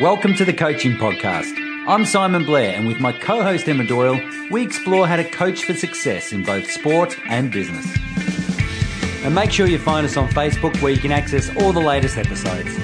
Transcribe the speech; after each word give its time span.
Welcome 0.00 0.34
to 0.36 0.46
the 0.46 0.54
Coaching 0.54 0.92
Podcast. 0.92 1.52
I'm 1.86 2.06
Simon 2.06 2.46
Blair, 2.46 2.74
and 2.74 2.86
with 2.86 3.00
my 3.00 3.12
co 3.12 3.42
host 3.42 3.68
Emma 3.68 3.84
Doyle, 3.84 4.18
we 4.50 4.62
explore 4.62 5.06
how 5.06 5.16
to 5.16 5.24
coach 5.24 5.64
for 5.64 5.74
success 5.74 6.32
in 6.32 6.42
both 6.42 6.70
sport 6.70 7.18
and 7.26 7.52
business. 7.52 7.86
And 9.22 9.34
make 9.34 9.52
sure 9.52 9.66
you 9.66 9.78
find 9.78 10.06
us 10.06 10.16
on 10.16 10.30
Facebook 10.30 10.80
where 10.80 10.90
you 10.90 10.98
can 10.98 11.12
access 11.12 11.54
all 11.56 11.74
the 11.74 11.80
latest 11.80 12.16
episodes. 12.16 12.74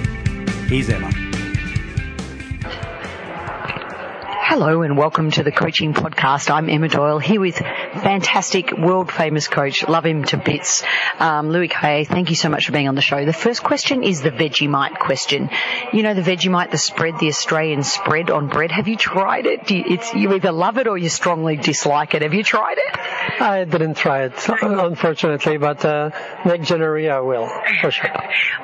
Here's 0.68 0.90
Emma. 0.90 1.25
Hello 4.58 4.80
and 4.80 4.96
welcome 4.96 5.30
to 5.32 5.42
the 5.42 5.52
Coaching 5.52 5.92
Podcast. 5.92 6.50
I'm 6.50 6.70
Emma 6.70 6.88
Doyle 6.88 7.18
here 7.18 7.42
with 7.42 7.56
fantastic 7.56 8.72
world 8.72 9.12
famous 9.12 9.48
coach. 9.48 9.86
Love 9.86 10.06
him 10.06 10.24
to 10.24 10.38
bits. 10.38 10.82
Um, 11.18 11.50
Louis 11.50 11.68
Cayer, 11.68 12.06
thank 12.06 12.30
you 12.30 12.36
so 12.36 12.48
much 12.48 12.64
for 12.64 12.72
being 12.72 12.88
on 12.88 12.94
the 12.94 13.02
show. 13.02 13.26
The 13.26 13.34
first 13.34 13.62
question 13.62 14.02
is 14.02 14.22
the 14.22 14.30
Vegemite 14.30 14.98
question. 14.98 15.50
You 15.92 16.02
know 16.02 16.14
the 16.14 16.22
Vegemite, 16.22 16.70
the 16.70 16.78
spread, 16.78 17.18
the 17.18 17.28
Australian 17.28 17.82
spread 17.82 18.30
on 18.30 18.48
bread. 18.48 18.70
Have 18.70 18.88
you 18.88 18.96
tried 18.96 19.44
it? 19.44 19.70
You, 19.70 19.84
it's, 19.86 20.14
you 20.14 20.32
either 20.32 20.52
love 20.52 20.78
it 20.78 20.86
or 20.86 20.96
you 20.96 21.10
strongly 21.10 21.56
dislike 21.56 22.14
it. 22.14 22.22
Have 22.22 22.32
you 22.32 22.42
tried 22.42 22.78
it? 22.78 22.98
I 23.40 23.64
didn't 23.64 23.94
try 23.94 24.24
it, 24.24 24.32
unfortunately, 24.62 25.58
but 25.58 25.84
uh, 25.84 26.10
next 26.44 26.68
January 26.68 27.10
I 27.10 27.20
will, 27.20 27.48
for 27.80 27.90
sure. 27.90 28.10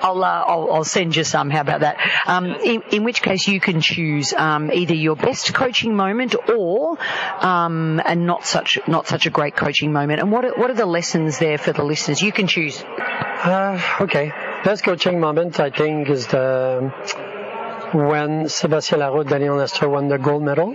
I'll, 0.00 0.22
uh, 0.22 0.44
I'll, 0.46 0.72
I'll, 0.72 0.84
send 0.84 1.16
you 1.16 1.24
some. 1.24 1.50
How 1.50 1.60
about 1.60 1.80
that? 1.80 1.98
Um, 2.26 2.46
in, 2.46 2.82
in, 2.90 3.04
which 3.04 3.22
case 3.22 3.48
you 3.48 3.60
can 3.60 3.80
choose 3.80 4.32
um, 4.32 4.70
either 4.72 4.94
your 4.94 5.16
best 5.16 5.54
coaching 5.54 5.94
moment 5.94 6.34
or 6.48 6.98
um, 7.40 8.00
a 8.04 8.14
not 8.14 8.46
such 8.46 8.78
not 8.86 9.06
such 9.06 9.26
a 9.26 9.30
great 9.30 9.56
coaching 9.56 9.92
moment. 9.92 10.20
And 10.20 10.32
what 10.32 10.44
are, 10.44 10.54
what 10.54 10.70
are 10.70 10.74
the 10.74 10.86
lessons 10.86 11.38
there 11.38 11.58
for 11.58 11.72
the 11.72 11.84
listeners? 11.84 12.22
You 12.22 12.32
can 12.32 12.46
choose. 12.46 12.82
Uh, 12.82 13.80
okay, 14.00 14.32
best 14.64 14.84
coaching 14.84 15.20
moment 15.20 15.60
I 15.60 15.70
think 15.70 16.08
is 16.08 16.26
the 16.26 16.92
when 17.92 18.44
Sébastien 18.44 18.98
Lareau, 18.98 19.28
Daniel 19.28 19.56
Nestor 19.56 19.88
won 19.88 20.08
the 20.08 20.18
gold 20.18 20.42
medal 20.42 20.74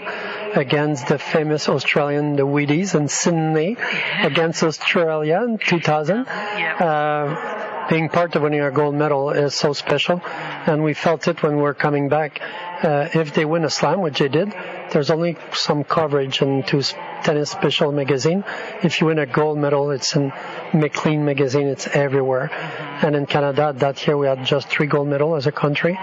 against 0.58 1.08
the 1.08 1.20
famous 1.20 1.70
Australian, 1.70 2.36
the 2.36 2.44
Woodies 2.44 2.96
in 2.96 3.08
Sydney 3.08 3.78
against 4.22 4.64
Australia 4.64 5.42
in 5.44 5.58
2000. 5.60 6.28
Uh, 6.28 7.88
being 7.90 8.10
part 8.10 8.36
of 8.36 8.42
winning 8.42 8.62
a 8.62 8.72
gold 8.72 8.96
medal 8.96 9.30
is 9.30 9.54
so 9.56 9.72
special, 9.72 10.22
and 10.26 10.84
we 10.84 10.94
felt 10.94 11.28
it 11.28 11.42
when 11.42 11.56
we 11.56 11.62
were 11.62 11.74
coming 11.74 12.10
back. 12.10 12.42
Uh, 12.84 13.08
if 13.14 13.34
they 13.34 13.46
win 13.46 13.64
a 13.64 13.70
slam, 13.70 14.02
which 14.02 14.20
they 14.20 14.28
did, 14.28 14.54
there's 14.92 15.10
only 15.10 15.38
some 15.54 15.84
coverage 15.84 16.42
in 16.42 16.64
two 16.64 16.82
tennis 17.24 17.52
special 17.52 17.92
magazine. 17.92 18.44
If 18.84 19.00
you 19.00 19.08
win 19.08 19.20
a 19.20 19.26
gold 19.26 19.58
medal, 19.58 19.92
it's 19.92 20.16
in 20.16 20.34
McLean 20.74 21.24
magazine. 21.24 21.68
It's 21.68 21.88
everywhere. 21.88 22.50
Mm-hmm. 22.52 23.06
And 23.06 23.16
in 23.16 23.26
Canada, 23.26 23.74
that 23.78 24.06
year 24.06 24.18
we 24.18 24.28
had 24.28 24.44
just 24.46 24.68
three 24.68 24.88
gold 24.88 25.08
medals 25.08 25.38
as 25.38 25.48
a 25.48 25.52
country. 25.52 25.98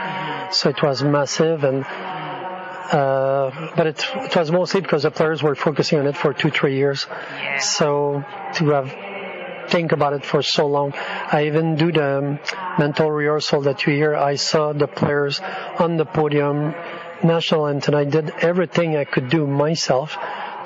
So 0.53 0.71
it 0.71 0.83
was 0.83 1.03
massive 1.03 1.65
and, 1.65 1.85
uh, 2.93 3.73
but 3.77 3.87
it, 3.87 4.07
it, 4.15 4.37
was 4.37 4.51
mostly 4.51 4.81
because 4.81 5.05
the 5.05 5.11
players 5.11 5.43
were 5.43 5.55
focusing 5.55 5.99
on 5.99 6.07
it 6.07 6.17
for 6.17 6.33
two, 6.33 6.51
three 6.51 6.77
years. 6.77 7.07
Yeah. 7.09 7.59
So 7.59 8.25
to 8.55 8.71
have 8.71 8.95
think 9.69 9.93
about 9.93 10.13
it 10.13 10.25
for 10.25 10.43
so 10.43 10.67
long. 10.67 10.93
I 10.95 11.47
even 11.47 11.77
do 11.77 11.91
the 11.93 12.39
mental 12.79 13.11
rehearsal 13.11 13.63
that 13.63 13.87
you 13.87 13.95
hear. 13.95 14.15
I 14.15 14.37
saw 14.37 14.73
the 14.73 14.87
players 14.87 15.41
on 15.79 15.97
the 15.97 16.05
podium, 16.05 16.75
national 17.23 17.67
anthem. 17.67 17.95
I 17.95 18.05
did 18.05 18.31
everything 18.41 18.97
I 18.97 19.05
could 19.05 19.31
do 19.31 19.47
myself 19.47 20.17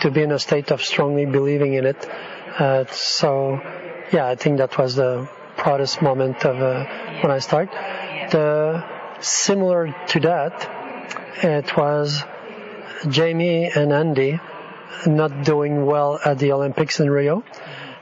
to 0.00 0.10
be 0.10 0.22
in 0.22 0.32
a 0.32 0.38
state 0.38 0.70
of 0.70 0.82
strongly 0.82 1.26
believing 1.26 1.74
in 1.74 1.86
it. 1.86 2.08
Uh, 2.58 2.84
so, 2.90 3.60
yeah, 4.12 4.26
I 4.26 4.34
think 4.34 4.58
that 4.58 4.76
was 4.78 4.96
the 4.96 5.28
proudest 5.56 6.02
moment 6.02 6.44
of 6.44 6.60
uh, 6.60 6.84
when 7.20 7.30
I 7.30 7.38
started. 7.38 7.72
The 8.30 8.84
similar 9.20 9.94
to 10.08 10.20
that, 10.20 10.77
it 11.42 11.76
was 11.76 12.22
Jamie 13.08 13.70
and 13.74 13.92
Andy 13.92 14.40
not 15.06 15.44
doing 15.44 15.86
well 15.86 16.18
at 16.24 16.38
the 16.38 16.52
Olympics 16.52 17.00
in 17.00 17.10
Rio, 17.10 17.44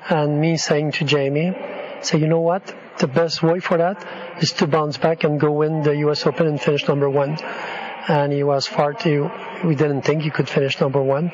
and 0.08 0.40
me 0.40 0.56
saying 0.56 0.92
to 0.92 1.04
Jamie, 1.04 1.54
"Say, 2.00 2.18
you 2.18 2.26
know 2.26 2.40
what? 2.40 2.74
The 2.98 3.06
best 3.06 3.42
way 3.42 3.60
for 3.60 3.76
that 3.78 4.04
is 4.40 4.52
to 4.52 4.66
bounce 4.66 4.96
back 4.96 5.24
and 5.24 5.38
go 5.38 5.52
win 5.52 5.82
the 5.82 5.96
U.S. 6.06 6.26
Open 6.26 6.46
and 6.46 6.60
finish 6.60 6.86
number 6.88 7.10
one." 7.10 7.38
And 8.08 8.32
he 8.32 8.44
was 8.44 8.68
far 8.68 8.92
too. 8.92 9.28
We 9.64 9.74
didn't 9.74 10.02
think 10.02 10.22
he 10.22 10.30
could 10.30 10.48
finish 10.48 10.80
number 10.80 11.02
one, 11.02 11.32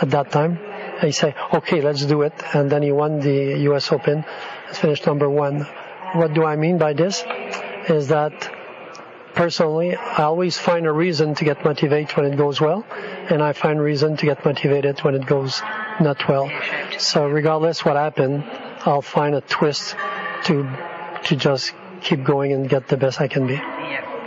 at 0.00 0.10
that 0.10 0.30
time. 0.30 0.56
And 0.56 1.02
he 1.02 1.12
said, 1.12 1.34
okay, 1.52 1.80
let's 1.80 2.04
do 2.06 2.22
it. 2.22 2.32
And 2.54 2.70
then 2.70 2.82
he 2.82 2.92
won 2.92 3.20
the 3.20 3.58
US 3.70 3.90
Open, 3.90 4.24
finished 4.72 5.06
number 5.06 5.28
one. 5.28 5.66
What 6.14 6.32
do 6.34 6.44
I 6.44 6.56
mean 6.56 6.78
by 6.78 6.92
this? 6.92 7.24
Is 7.88 8.08
that 8.08 8.32
personally, 9.34 9.96
I 9.96 10.22
always 10.22 10.58
find 10.58 10.86
a 10.86 10.92
reason 10.92 11.34
to 11.36 11.44
get 11.44 11.64
motivated 11.64 12.16
when 12.16 12.32
it 12.32 12.36
goes 12.36 12.60
well, 12.60 12.84
and 13.30 13.42
I 13.42 13.52
find 13.52 13.80
reason 13.80 14.16
to 14.18 14.26
get 14.26 14.44
motivated 14.44 15.00
when 15.00 15.14
it 15.14 15.26
goes 15.26 15.60
not 16.00 16.28
well. 16.28 16.50
So 16.98 17.26
regardless 17.28 17.84
what 17.84 17.96
happened, 17.96 18.44
I'll 18.84 19.02
find 19.02 19.34
a 19.34 19.40
twist 19.40 19.96
to 20.44 20.68
to 21.24 21.36
just 21.36 21.72
keep 22.02 22.24
going 22.24 22.52
and 22.52 22.68
get 22.68 22.88
the 22.88 22.96
best 22.96 23.20
I 23.20 23.28
can 23.28 23.46
be. 23.46 23.60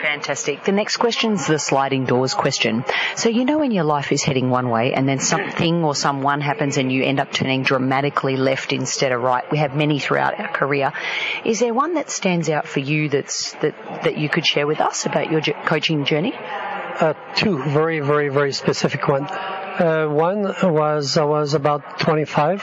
Fantastic. 0.06 0.64
The 0.64 0.72
next 0.72 0.98
question 0.98 1.34
is 1.34 1.48
the 1.48 1.58
sliding 1.58 2.06
doors 2.06 2.36
question. 2.36 2.86
So 3.16 3.28
you 3.28 3.44
know 3.44 3.58
when 3.58 3.72
your 3.72 3.84
life 3.84 4.12
is 4.12 4.22
heading 4.22 4.52
one 4.52 4.70
way 4.70 4.94
and 4.94 5.10
then 5.10 5.18
something 5.18 5.84
or 5.84 5.96
someone 5.96 6.42
happens 6.42 6.78
and 6.78 6.92
you 6.92 7.04
end 7.04 7.20
up 7.20 7.32
turning 7.32 7.64
dramatically 7.64 8.38
left 8.38 8.72
instead 8.72 9.12
of 9.12 9.24
right. 9.24 9.44
We 9.52 9.58
have 9.58 9.76
many 9.76 9.98
throughout 9.98 10.40
our 10.40 10.48
career. 10.48 10.94
Is 11.44 11.60
there 11.60 11.74
one 11.74 11.96
that 11.96 12.12
stands 12.12 12.52
out 12.52 12.68
for 12.68 12.82
you 12.82 13.10
that's 13.10 13.54
that 13.64 14.04
that 14.04 14.16
you 14.20 14.30
could 14.30 14.46
share 14.46 14.68
with 14.68 14.80
us 14.80 15.08
about 15.08 15.32
your 15.32 15.42
coaching 15.42 16.06
journey? 16.06 16.36
Uh, 16.36 17.16
two 17.36 17.58
very 17.64 18.00
very 18.00 18.30
very 18.30 18.54
specific 18.54 19.08
one. 19.08 19.26
Uh, 19.26 20.06
one 20.08 20.44
was 20.44 21.18
I 21.18 21.24
was 21.24 21.56
about 21.56 22.00
25. 22.00 22.62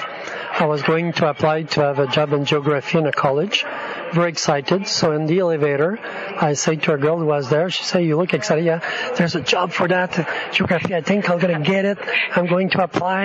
I 0.63 0.67
was 0.67 0.83
going 0.83 1.13
to 1.15 1.29
apply 1.29 1.65
to 1.75 1.81
have 1.81 1.99
a 1.99 2.07
job 2.07 2.33
in 2.33 2.45
geography 2.45 2.99
in 2.99 3.07
a 3.07 3.13
college 3.13 3.65
very 4.13 4.29
excited. 4.29 4.87
So 4.87 5.13
in 5.13 5.27
the 5.27 5.41
elevator, 5.41 5.99
I 6.41 6.53
say 6.53 6.77
to 6.77 6.93
a 6.93 6.99
girl 6.99 7.19
who 7.19 7.27
was 7.27 7.49
there, 7.49 7.71
she 7.71 7.83
said, 7.83 8.05
you 8.05 8.17
look 8.17 8.35
excited. 8.35 8.65
Yeah, 8.65 8.81
there's 9.17 9.35
a 9.35 9.41
job 9.41 9.73
for 9.73 9.89
that 9.89 10.13
geography. 10.53 10.95
I 10.95 11.01
think 11.01 11.29
I'm 11.31 11.39
going 11.39 11.63
to 11.63 11.69
get 11.69 11.85
it. 11.85 11.99
I'm 12.37 12.47
going 12.47 12.71
to 12.71 12.85
apply. 12.85 13.25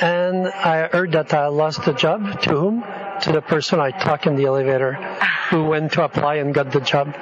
And 0.00 0.48
I 0.48 0.88
heard 0.88 1.12
that 1.12 1.32
I 1.32 1.46
lost 1.46 1.84
the 1.84 1.92
job. 1.92 2.40
To 2.42 2.50
whom? 2.50 2.84
To 3.22 3.32
the 3.32 3.40
person 3.40 3.80
I 3.80 3.90
talked 3.90 4.26
in 4.26 4.36
the 4.36 4.44
elevator 4.44 4.94
who 5.50 5.64
went 5.64 5.92
to 5.92 6.04
apply 6.04 6.36
and 6.36 6.52
got 6.52 6.72
the 6.72 6.80
job. 6.80 7.14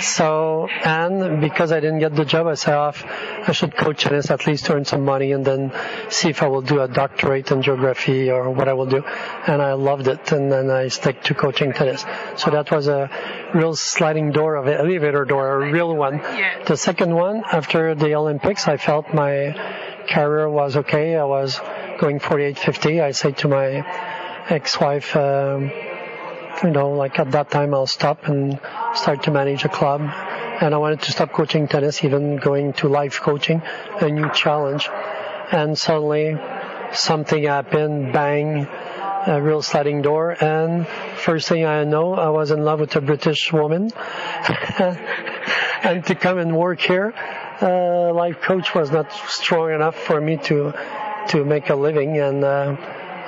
So, 0.00 0.68
and 0.84 1.40
because 1.40 1.72
I 1.72 1.80
didn't 1.80 2.00
get 2.00 2.14
the 2.16 2.24
job, 2.24 2.46
I 2.46 2.54
said, 2.54 2.74
I 2.74 3.52
should 3.52 3.76
coach 3.76 4.02
tennis 4.04 4.30
at 4.30 4.46
least 4.46 4.68
earn 4.70 4.84
some 4.84 5.04
money 5.04 5.32
and 5.32 5.44
then 5.44 5.72
see 6.08 6.30
if 6.30 6.42
I 6.42 6.48
will 6.48 6.62
do 6.62 6.80
a 6.80 6.88
doctorate 6.88 7.50
in 7.52 7.62
geography 7.62 8.30
or 8.30 8.50
what 8.50 8.68
I 8.68 8.72
will 8.72 8.86
do. 8.86 9.04
And 9.46 9.62
I 9.62 9.74
loved 9.74 10.08
it. 10.08 10.32
And 10.32 10.50
then 10.50 10.70
I 10.70 10.88
stick 10.88 11.22
to 11.24 11.34
coaching 11.34 11.72
tennis. 11.72 12.04
So 12.36 12.50
that 12.50 12.70
was 12.70 12.88
a 12.88 13.10
real 13.54 13.74
sliding 13.76 14.32
door 14.32 14.56
of 14.56 14.66
an 14.66 14.74
elevator 14.74 15.24
door, 15.24 15.62
a 15.62 15.72
real 15.72 15.94
one. 15.94 16.18
The 16.66 16.76
second 16.76 17.14
one, 17.14 17.44
after 17.50 17.94
the 17.94 18.14
Olympics, 18.14 18.66
I 18.66 18.76
felt 18.76 19.14
my 19.14 19.54
career 20.08 20.48
was 20.48 20.76
okay. 20.76 21.16
I 21.16 21.24
was 21.24 21.60
going 21.98 22.18
48, 22.18 22.58
50. 22.58 23.00
I 23.00 23.12
said 23.12 23.38
to 23.38 23.48
my 23.48 23.84
ex-wife, 24.48 25.16
um, 25.16 25.70
you 26.62 26.70
know, 26.70 26.92
like 26.92 27.18
at 27.18 27.32
that 27.32 27.50
time 27.50 27.74
I'll 27.74 27.86
stop 27.86 28.28
and 28.28 28.60
start 28.94 29.24
to 29.24 29.30
manage 29.30 29.64
a 29.64 29.68
club. 29.68 30.00
And 30.02 30.74
I 30.74 30.78
wanted 30.78 31.02
to 31.02 31.12
stop 31.12 31.32
coaching 31.32 31.66
tennis, 31.66 32.04
even 32.04 32.36
going 32.36 32.74
to 32.74 32.88
life 32.88 33.20
coaching, 33.20 33.62
a 34.00 34.08
new 34.08 34.30
challenge. 34.32 34.88
And 35.50 35.76
suddenly 35.76 36.36
something 36.92 37.42
happened, 37.42 38.12
bang, 38.12 38.66
a 39.26 39.40
real 39.42 39.62
sliding 39.62 40.02
door. 40.02 40.36
And 40.42 40.86
first 40.86 41.48
thing 41.48 41.64
I 41.64 41.84
know, 41.84 42.14
I 42.14 42.28
was 42.28 42.50
in 42.50 42.64
love 42.64 42.80
with 42.80 42.94
a 42.96 43.00
British 43.00 43.52
woman. 43.52 43.90
and 45.82 46.04
to 46.06 46.14
come 46.14 46.38
and 46.38 46.56
work 46.56 46.80
here, 46.80 47.12
uh, 47.60 48.12
life 48.12 48.40
coach 48.40 48.74
was 48.74 48.90
not 48.90 49.12
strong 49.12 49.72
enough 49.72 49.96
for 49.96 50.20
me 50.20 50.36
to, 50.36 50.72
to 51.28 51.44
make 51.44 51.68
a 51.70 51.74
living. 51.74 52.18
And, 52.18 52.44
uh, 52.44 52.76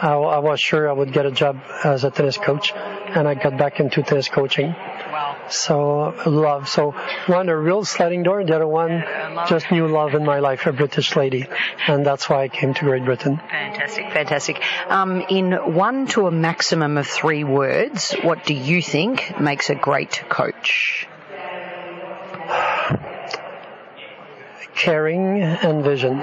I, 0.00 0.12
I 0.12 0.38
was 0.38 0.60
sure 0.60 0.88
I 0.88 0.92
would 0.92 1.12
get 1.12 1.26
a 1.26 1.30
job 1.30 1.60
as 1.84 2.04
a 2.04 2.10
tennis 2.10 2.36
coach 2.36 2.72
and 2.74 3.26
I 3.26 3.34
got 3.34 3.56
back 3.56 3.80
into 3.80 4.02
tennis 4.02 4.28
coaching. 4.28 4.68
Wow. 4.68 5.36
So 5.48 6.14
love. 6.26 6.68
So 6.68 6.94
one 7.26 7.48
a 7.48 7.56
real 7.56 7.84
sliding 7.84 8.22
door, 8.22 8.44
the 8.44 8.54
other 8.54 8.66
one 8.66 9.04
just 9.48 9.70
new 9.70 9.88
love 9.88 10.14
in 10.14 10.24
my 10.24 10.40
life, 10.40 10.66
a 10.66 10.72
British 10.72 11.16
lady, 11.16 11.46
and 11.86 12.04
that's 12.04 12.28
why 12.28 12.42
I 12.44 12.48
came 12.48 12.74
to 12.74 12.84
Great 12.84 13.04
Britain. 13.04 13.38
Fantastic, 13.38 14.12
fantastic. 14.12 14.62
Um, 14.88 15.22
in 15.28 15.52
one 15.52 16.06
to 16.08 16.26
a 16.26 16.30
maximum 16.30 16.98
of 16.98 17.06
three 17.06 17.44
words, 17.44 18.12
what 18.22 18.44
do 18.44 18.54
you 18.54 18.82
think 18.82 19.40
makes 19.40 19.70
a 19.70 19.74
great 19.74 20.24
coach? 20.28 21.08
Caring 24.74 25.40
and 25.40 25.82
vision. 25.82 26.22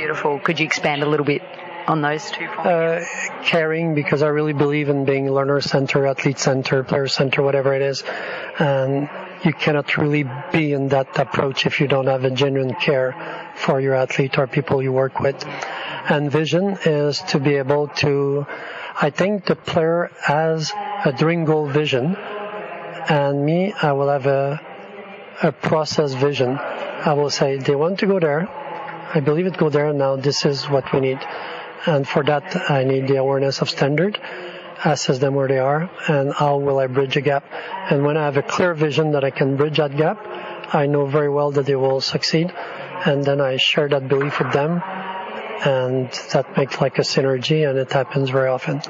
Beautiful. 0.00 0.38
Could 0.38 0.58
you 0.58 0.64
expand 0.64 1.02
a 1.02 1.06
little 1.06 1.26
bit 1.26 1.42
on 1.86 2.00
those 2.00 2.30
two 2.30 2.46
uh, 2.46 3.04
caring 3.44 3.94
because 3.94 4.22
I 4.22 4.28
really 4.28 4.54
believe 4.54 4.88
in 4.88 5.04
being 5.04 5.30
learner 5.30 5.60
center, 5.60 6.06
athlete 6.06 6.38
center, 6.38 6.82
player 6.84 7.06
center, 7.06 7.42
whatever 7.42 7.74
it 7.74 7.82
is. 7.82 8.02
And 8.58 9.10
you 9.44 9.52
cannot 9.52 9.98
really 9.98 10.24
be 10.52 10.72
in 10.72 10.88
that 10.88 11.18
approach 11.18 11.66
if 11.66 11.82
you 11.82 11.86
don't 11.86 12.06
have 12.06 12.24
a 12.24 12.30
genuine 12.30 12.72
care 12.76 13.14
for 13.56 13.78
your 13.78 13.94
athlete 13.94 14.38
or 14.38 14.46
people 14.46 14.82
you 14.82 14.90
work 14.90 15.20
with. 15.20 15.44
And 16.08 16.32
vision 16.32 16.78
is 16.86 17.20
to 17.32 17.38
be 17.38 17.56
able 17.56 17.88
to, 17.96 18.46
I 18.96 19.10
think 19.10 19.44
the 19.44 19.54
player 19.54 20.10
has 20.22 20.72
a 21.04 21.12
dream 21.12 21.44
goal 21.44 21.66
vision 21.66 22.16
and 22.16 23.44
me, 23.44 23.74
I 23.74 23.92
will 23.92 24.08
have 24.08 24.24
a, 24.24 24.62
a 25.42 25.52
process 25.52 26.14
vision. 26.14 26.56
I 26.58 27.12
will 27.12 27.28
say 27.28 27.58
they 27.58 27.74
want 27.74 27.98
to 27.98 28.06
go 28.06 28.18
there. 28.18 28.48
I 29.12 29.20
believe 29.20 29.46
it 29.46 29.56
go 29.56 29.70
there. 29.70 29.92
Now 29.92 30.16
this 30.16 30.44
is 30.44 30.68
what 30.68 30.92
we 30.92 31.00
need. 31.00 31.18
And 31.86 32.06
for 32.06 32.22
that, 32.24 32.70
I 32.70 32.84
need 32.84 33.08
the 33.08 33.16
awareness 33.16 33.60
of 33.60 33.68
standard, 33.68 34.20
assess 34.84 35.18
them 35.18 35.34
where 35.34 35.48
they 35.48 35.58
are, 35.58 35.90
and 36.08 36.32
how 36.32 36.58
will 36.58 36.78
I 36.78 36.86
bridge 36.86 37.16
a 37.16 37.20
gap. 37.20 37.44
And 37.90 38.04
when 38.04 38.16
I 38.16 38.24
have 38.24 38.36
a 38.36 38.42
clear 38.42 38.74
vision 38.74 39.12
that 39.12 39.24
I 39.24 39.30
can 39.30 39.56
bridge 39.56 39.78
that 39.78 39.96
gap, 39.96 40.18
I 40.72 40.86
know 40.86 41.06
very 41.06 41.28
well 41.28 41.50
that 41.52 41.66
they 41.66 41.74
will 41.74 42.00
succeed. 42.00 42.52
And 43.04 43.24
then 43.24 43.40
I 43.40 43.56
share 43.56 43.88
that 43.88 44.08
belief 44.08 44.38
with 44.38 44.52
them, 44.52 44.82
and 45.64 46.10
that 46.32 46.56
makes 46.56 46.80
like 46.80 46.98
a 46.98 47.02
synergy, 47.02 47.68
and 47.68 47.78
it 47.78 47.90
happens 47.90 48.30
very 48.30 48.48
often 48.48 48.82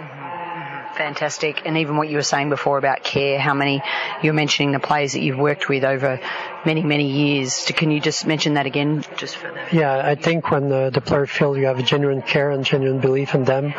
fantastic. 0.96 1.62
And 1.66 1.78
even 1.78 1.96
what 1.96 2.08
you 2.08 2.16
were 2.16 2.22
saying 2.22 2.50
before 2.50 2.78
about 2.78 3.02
care, 3.02 3.38
how 3.38 3.54
many 3.54 3.82
you're 4.22 4.34
mentioning 4.34 4.72
the 4.72 4.80
players 4.80 5.12
that 5.12 5.20
you've 5.20 5.38
worked 5.38 5.68
with 5.68 5.84
over 5.84 6.20
many, 6.64 6.82
many 6.82 7.10
years. 7.10 7.64
Can 7.66 7.90
you 7.90 8.00
just 8.00 8.26
mention 8.26 8.54
that 8.54 8.66
again, 8.66 9.04
just 9.16 9.36
for 9.36 9.50
the... 9.52 9.76
Yeah, 9.76 10.00
I 10.04 10.14
think 10.14 10.50
when 10.50 10.68
the, 10.68 10.90
the 10.92 11.00
player 11.00 11.26
feel 11.26 11.56
you 11.56 11.66
have 11.66 11.78
a 11.78 11.82
genuine 11.82 12.22
care 12.22 12.50
and 12.50 12.64
genuine 12.64 13.00
belief 13.00 13.34
in 13.34 13.44
them, 13.44 13.72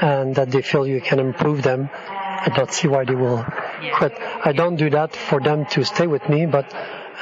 and 0.00 0.34
that 0.36 0.50
they 0.50 0.62
feel 0.62 0.86
you 0.86 1.00
can 1.00 1.18
improve 1.18 1.62
them, 1.62 1.90
I 1.92 2.50
don't 2.54 2.72
see 2.72 2.88
why 2.88 3.04
they 3.04 3.14
will 3.14 3.44
quit. 3.94 4.12
I 4.20 4.52
don't 4.52 4.76
do 4.76 4.90
that 4.90 5.14
for 5.16 5.40
them 5.40 5.66
to 5.66 5.84
stay 5.84 6.06
with 6.06 6.28
me, 6.28 6.46
but 6.46 6.72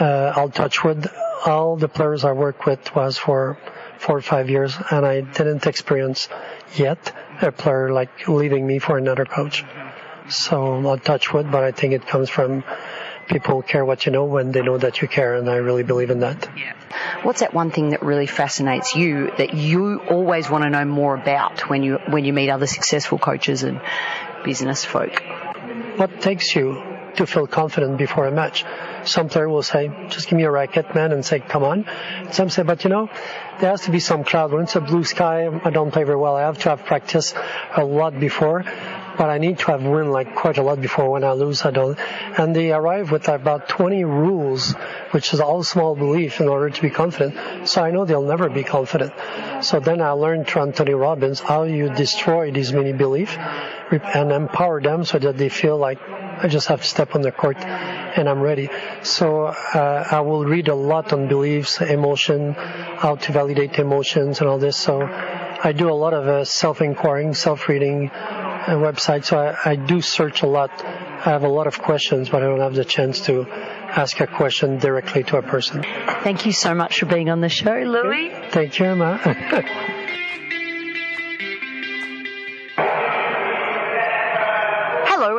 uh, 0.00 0.32
I'll 0.36 0.50
touch 0.50 0.82
with 0.82 1.06
All 1.44 1.76
the 1.76 1.88
players 1.88 2.24
I 2.24 2.32
work 2.32 2.66
with 2.66 2.94
was 2.94 3.18
for 3.18 3.58
four 3.98 4.18
or 4.18 4.22
five 4.22 4.48
years, 4.48 4.76
and 4.90 5.04
I 5.04 5.22
didn't 5.22 5.66
experience 5.66 6.28
yet 6.76 7.12
a 7.42 7.52
player 7.52 7.92
like 7.92 8.28
leaving 8.28 8.66
me 8.66 8.78
for 8.78 8.98
another 8.98 9.24
coach. 9.24 9.64
So 10.28 10.86
I'll 10.86 10.98
touch 10.98 11.32
wood, 11.32 11.50
but 11.50 11.64
I 11.64 11.72
think 11.72 11.94
it 11.94 12.06
comes 12.06 12.30
from 12.30 12.64
people 13.28 13.62
care 13.62 13.84
what 13.84 14.06
you 14.06 14.12
know 14.12 14.24
when 14.24 14.52
they 14.52 14.62
know 14.62 14.78
that 14.78 15.02
you 15.02 15.08
care, 15.08 15.34
and 15.34 15.48
I 15.48 15.56
really 15.56 15.82
believe 15.82 16.10
in 16.10 16.20
that. 16.20 16.48
Yeah. 16.56 16.74
What's 17.22 17.40
that 17.40 17.54
one 17.54 17.70
thing 17.70 17.90
that 17.90 18.02
really 18.02 18.26
fascinates 18.26 18.94
you 18.94 19.32
that 19.38 19.54
you 19.54 20.00
always 20.00 20.50
want 20.50 20.64
to 20.64 20.70
know 20.70 20.84
more 20.84 21.14
about 21.14 21.68
when 21.68 21.82
you 21.82 21.98
when 22.08 22.24
you 22.24 22.32
meet 22.32 22.50
other 22.50 22.66
successful 22.66 23.18
coaches 23.18 23.62
and 23.62 23.80
business 24.44 24.84
folk? 24.84 25.22
What 25.96 26.20
takes 26.20 26.54
you 26.54 26.82
to 27.16 27.26
feel 27.26 27.46
confident 27.46 27.98
before 27.98 28.26
a 28.26 28.32
match? 28.32 28.64
Some 29.04 29.28
player 29.28 29.48
will 29.48 29.62
say, 29.62 29.90
"Just 30.08 30.28
give 30.28 30.36
me 30.36 30.44
a 30.44 30.50
racket, 30.50 30.94
man," 30.94 31.12
and 31.12 31.24
say, 31.24 31.40
"Come 31.40 31.64
on." 31.64 31.86
Some 32.30 32.48
say, 32.50 32.62
"But 32.62 32.84
you 32.84 32.90
know, 32.90 33.08
there 33.58 33.70
has 33.70 33.82
to 33.82 33.90
be 33.90 34.00
some 34.00 34.24
cloud. 34.24 34.52
When 34.52 34.62
it's 34.62 34.76
a 34.76 34.80
blue 34.80 35.04
sky, 35.04 35.48
I 35.64 35.70
don't 35.70 35.90
play 35.90 36.04
very 36.04 36.18
well. 36.18 36.36
I 36.36 36.42
have 36.42 36.58
to 36.58 36.70
have 36.70 36.84
practice 36.84 37.34
a 37.76 37.84
lot 37.84 38.18
before." 38.18 38.64
but 39.16 39.28
I 39.28 39.38
need 39.38 39.58
to 39.60 39.66
have 39.72 39.82
win 39.82 40.10
like 40.10 40.34
quite 40.34 40.58
a 40.58 40.62
lot 40.62 40.80
before 40.80 41.10
when 41.10 41.24
I 41.24 41.32
lose 41.32 41.64
I 41.64 41.70
don't. 41.70 41.98
And 42.38 42.54
they 42.54 42.72
arrive 42.72 43.10
with 43.10 43.28
about 43.28 43.68
20 43.68 44.04
rules, 44.04 44.72
which 45.10 45.32
is 45.32 45.40
all 45.40 45.62
small 45.62 45.94
belief 45.94 46.40
in 46.40 46.48
order 46.48 46.70
to 46.70 46.82
be 46.82 46.90
confident. 46.90 47.68
So 47.68 47.82
I 47.82 47.90
know 47.90 48.04
they'll 48.04 48.22
never 48.22 48.48
be 48.48 48.64
confident. 48.64 49.12
So 49.60 49.80
then 49.80 50.00
I 50.00 50.10
learned 50.12 50.48
from 50.48 50.68
Anthony 50.68 50.94
Robbins 50.94 51.40
how 51.40 51.64
you 51.64 51.90
destroy 51.90 52.50
these 52.50 52.72
many 52.72 52.92
beliefs 52.92 53.36
and 53.36 54.32
empower 54.32 54.80
them 54.80 55.04
so 55.04 55.18
that 55.18 55.36
they 55.36 55.48
feel 55.48 55.76
like 55.76 55.98
I 56.08 56.48
just 56.48 56.68
have 56.68 56.80
to 56.80 56.88
step 56.88 57.14
on 57.14 57.20
the 57.22 57.32
court 57.32 57.58
and 58.16 58.28
I'm 58.28 58.40
ready. 58.40 58.68
So 59.02 59.46
uh, 59.46 60.06
I 60.10 60.20
will 60.20 60.44
read 60.44 60.68
a 60.68 60.74
lot 60.74 61.12
on 61.12 61.28
beliefs, 61.28 61.80
emotion, 61.80 62.54
how 62.54 63.16
to 63.16 63.32
validate 63.32 63.78
emotions 63.78 64.40
and 64.40 64.48
all 64.48 64.58
this. 64.58 64.76
So 64.76 65.02
I 65.02 65.72
do 65.72 65.90
a 65.90 65.94
lot 65.94 66.14
of 66.14 66.26
uh, 66.26 66.44
self-inquiring, 66.44 67.34
self-reading, 67.34 68.10
a 68.10 68.76
website, 68.76 69.24
so 69.24 69.38
I, 69.38 69.72
I 69.72 69.76
do 69.76 70.00
search 70.00 70.42
a 70.42 70.46
lot. 70.46 70.70
I 70.84 71.30
have 71.30 71.42
a 71.42 71.48
lot 71.48 71.66
of 71.66 71.80
questions, 71.80 72.28
but 72.28 72.42
I 72.42 72.46
don't 72.46 72.60
have 72.60 72.74
the 72.74 72.84
chance 72.84 73.22
to 73.26 73.46
ask 73.48 74.20
a 74.20 74.26
question 74.26 74.78
directly 74.78 75.24
to 75.24 75.36
a 75.36 75.42
person. 75.42 75.82
Thank 75.82 76.46
you 76.46 76.52
so 76.52 76.74
much 76.74 77.00
for 77.00 77.06
being 77.06 77.28
on 77.28 77.40
the 77.40 77.48
show, 77.48 77.74
Louis. 77.74 78.30
Thank 78.50 78.78
you, 78.78 78.86
Emma. 78.86 79.98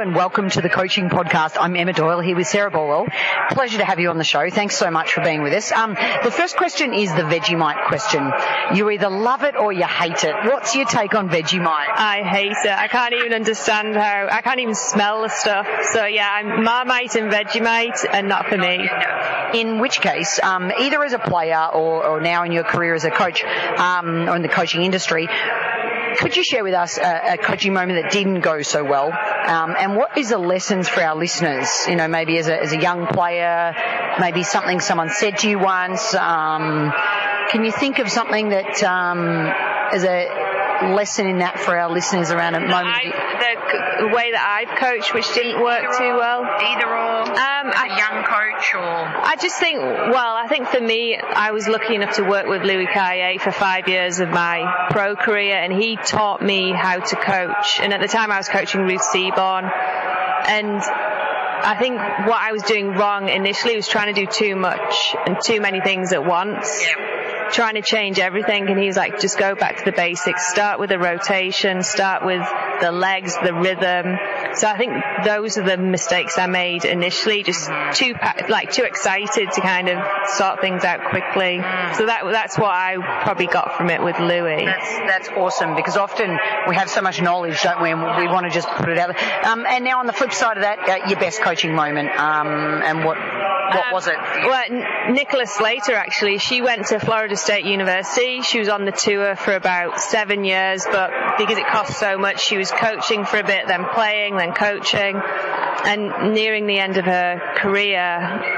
and 0.03 0.13
welcome 0.13 0.49
to 0.49 0.59
the 0.59 0.67
coaching 0.67 1.07
podcast. 1.07 1.55
I'm 1.57 1.77
Emma 1.77 1.93
Doyle 1.93 2.19
here 2.19 2.35
with 2.35 2.45
Sarah 2.45 2.69
Borwell. 2.69 3.07
Pleasure 3.51 3.77
to 3.77 3.85
have 3.85 4.01
you 4.01 4.09
on 4.09 4.17
the 4.17 4.25
show. 4.25 4.49
Thanks 4.49 4.75
so 4.75 4.91
much 4.91 5.13
for 5.13 5.21
being 5.21 5.41
with 5.41 5.53
us. 5.53 5.71
Um, 5.71 5.93
the 5.93 6.29
first 6.29 6.57
question 6.57 6.93
is 6.93 7.09
the 7.13 7.21
Vegemite 7.21 7.87
question. 7.87 8.29
You 8.75 8.89
either 8.89 9.09
love 9.09 9.43
it 9.43 9.55
or 9.55 9.71
you 9.71 9.85
hate 9.85 10.25
it. 10.25 10.35
What's 10.43 10.75
your 10.75 10.83
take 10.83 11.15
on 11.15 11.29
Vegemite? 11.29 11.87
I 11.95 12.21
hate 12.21 12.51
it. 12.51 12.69
I 12.69 12.89
can't 12.89 13.13
even 13.13 13.31
understand 13.31 13.95
how, 13.95 14.27
I 14.29 14.41
can't 14.41 14.59
even 14.59 14.75
smell 14.75 15.21
the 15.21 15.29
stuff. 15.29 15.67
So 15.93 16.05
yeah, 16.05 16.29
I'm 16.29 16.65
Marmite 16.65 17.15
and 17.15 17.31
Vegemite 17.31 18.05
and 18.11 18.27
not 18.27 18.47
for 18.47 18.57
me. 18.57 18.89
In 19.53 19.79
which 19.79 20.01
case, 20.01 20.37
um, 20.43 20.69
either 20.81 21.01
as 21.01 21.13
a 21.13 21.19
player 21.19 21.69
or, 21.71 22.05
or, 22.05 22.19
now 22.19 22.43
in 22.43 22.51
your 22.51 22.65
career 22.65 22.93
as 22.93 23.05
a 23.05 23.11
coach 23.11 23.41
um, 23.43 24.27
or 24.27 24.35
in 24.35 24.41
the 24.41 24.49
coaching 24.49 24.81
industry, 24.81 25.29
could 26.17 26.35
you 26.35 26.43
share 26.43 26.63
with 26.63 26.73
us 26.73 26.97
a, 26.97 27.33
a 27.33 27.37
coaching 27.37 27.73
moment 27.73 28.01
that 28.01 28.11
didn't 28.11 28.41
go 28.41 28.61
so 28.61 28.83
well? 28.83 29.11
Um, 29.11 29.75
and 29.77 29.95
what 29.95 30.17
is 30.17 30.29
the 30.29 30.37
lessons 30.37 30.87
for 30.87 31.01
our 31.01 31.15
listeners? 31.15 31.67
You 31.87 31.95
know, 31.95 32.07
maybe 32.07 32.37
as 32.37 32.47
a, 32.47 32.61
as 32.61 32.73
a 32.73 32.79
young 32.79 33.07
player, 33.07 33.75
maybe 34.19 34.43
something 34.43 34.79
someone 34.79 35.09
said 35.09 35.39
to 35.39 35.49
you 35.49 35.59
once. 35.59 36.13
Um, 36.13 36.93
can 37.49 37.63
you 37.63 37.71
think 37.71 37.99
of 37.99 38.09
something 38.09 38.49
that 38.49 38.83
um, 38.83 39.51
as 39.93 40.03
a 40.03 40.52
lesson 40.91 41.27
in 41.27 41.39
that 41.39 41.59
for 41.59 41.77
our 41.77 41.91
listeners 41.91 42.31
around 42.31 42.55
a 42.55 42.59
moment? 42.59 42.87
I, 42.87 43.33
the 43.99 44.07
way 44.07 44.31
that 44.31 44.43
I've 44.43 44.77
coached, 44.77 45.13
which 45.13 45.31
didn't 45.33 45.61
work 45.61 45.83
too 45.97 46.15
well. 46.15 46.43
Either 46.43 46.87
or. 46.87 47.23
Um, 47.23 47.67
a 47.71 47.87
young 47.97 48.23
coach 48.23 48.73
or. 48.73 48.79
I 48.79 49.35
just 49.39 49.57
think, 49.59 49.79
well, 49.79 50.35
I 50.35 50.47
think 50.47 50.67
for 50.67 50.81
me, 50.81 51.17
I 51.17 51.51
was 51.51 51.67
lucky 51.67 51.95
enough 51.95 52.15
to 52.15 52.23
work 52.23 52.47
with 52.47 52.63
Louis 52.63 52.87
Cayer 52.87 53.39
for 53.39 53.51
five 53.51 53.87
years 53.87 54.19
of 54.19 54.29
my 54.29 54.87
pro 54.89 55.15
career, 55.15 55.55
and 55.57 55.71
he 55.71 55.95
taught 55.95 56.41
me 56.41 56.71
how 56.71 56.99
to 56.99 57.15
coach. 57.15 57.79
And 57.81 57.93
at 57.93 58.01
the 58.01 58.07
time, 58.07 58.31
I 58.31 58.37
was 58.37 58.49
coaching 58.49 58.81
Ruth 58.81 59.03
Seaborn, 59.03 59.65
and 59.65 60.81
I 60.81 61.77
think 61.79 61.97
what 61.99 62.41
I 62.41 62.51
was 62.51 62.63
doing 62.63 62.89
wrong 62.89 63.29
initially 63.29 63.75
was 63.75 63.87
trying 63.87 64.13
to 64.13 64.25
do 64.25 64.29
too 64.29 64.55
much 64.55 65.15
and 65.25 65.37
too 65.43 65.61
many 65.61 65.79
things 65.81 66.11
at 66.11 66.25
once. 66.25 66.81
Yeah 66.81 67.13
trying 67.53 67.75
to 67.75 67.81
change 67.81 68.19
everything 68.19 68.67
and 68.67 68.79
he's 68.79 68.97
like 68.97 69.19
just 69.19 69.37
go 69.37 69.55
back 69.55 69.77
to 69.77 69.85
the 69.85 69.91
basics. 69.91 70.47
Start 70.47 70.79
with 70.79 70.89
the 70.89 70.99
rotation 70.99 71.83
start 71.83 72.25
with 72.25 72.41
the 72.81 72.91
legs 72.91 73.35
the 73.43 73.53
rhythm. 73.53 74.17
So 74.55 74.67
I 74.67 74.77
think 74.77 74.91
those 75.23 75.57
are 75.57 75.63
the 75.63 75.77
mistakes 75.77 76.37
I 76.37 76.47
made 76.47 76.85
initially 76.85 77.43
just 77.43 77.69
too 77.93 78.15
like 78.49 78.71
too 78.71 78.83
excited 78.83 79.51
to 79.51 79.61
kind 79.61 79.89
of 79.89 79.99
sort 80.29 80.61
things 80.61 80.83
out 80.83 81.09
quickly. 81.11 81.59
So 81.95 82.07
that 82.07 82.21
that's 82.31 82.57
what 82.57 82.71
I 82.71 82.97
probably 83.23 83.47
got 83.47 83.77
from 83.77 83.89
it 83.89 84.03
with 84.03 84.19
Louis. 84.19 84.65
That's 84.65 85.13
that's 85.13 85.29
awesome 85.37 85.75
because 85.75 85.95
often 85.95 86.37
we 86.67 86.75
have 86.75 86.89
so 86.89 87.01
much 87.01 87.21
knowledge 87.21 87.61
don't 87.61 87.81
we 87.81 87.91
and 87.91 88.01
we 88.01 88.27
want 88.27 88.45
to 88.45 88.51
just 88.51 88.67
put 88.67 88.89
it 88.89 88.97
out 88.97 89.15
um, 89.45 89.65
and 89.65 89.83
now 89.83 89.99
on 89.99 90.07
the 90.07 90.13
flip 90.13 90.33
side 90.33 90.57
of 90.57 90.63
that 90.63 90.79
uh, 90.89 91.07
your 91.07 91.19
best 91.19 91.41
coaching 91.41 91.75
moment 91.75 92.09
um, 92.17 92.81
and 92.83 93.05
what 93.05 93.17
what 93.73 93.87
um, 93.87 93.93
was 93.93 94.07
it? 94.07 94.15
Well, 94.15 95.11
Nicola 95.11 95.47
Slater 95.47 95.93
actually, 95.93 96.37
she 96.37 96.61
went 96.61 96.87
to 96.87 96.99
Florida 96.99 97.35
State 97.43 97.65
University. 97.65 98.41
She 98.41 98.59
was 98.59 98.69
on 98.69 98.85
the 98.85 98.93
tour 98.93 99.35
for 99.35 99.53
about 99.53 99.99
seven 99.99 100.45
years, 100.45 100.85
but 100.89 101.11
because 101.37 101.57
it 101.57 101.67
cost 101.67 101.99
so 101.99 102.17
much, 102.17 102.41
she 102.41 102.55
was 102.55 102.71
coaching 102.71 103.25
for 103.25 103.37
a 103.37 103.43
bit, 103.43 103.67
then 103.67 103.85
playing, 103.93 104.37
then 104.37 104.53
coaching. 104.53 105.21
And 105.85 106.33
nearing 106.33 106.67
the 106.67 106.79
end 106.79 106.95
of 106.95 107.03
her 107.03 107.41
career, 107.57 107.99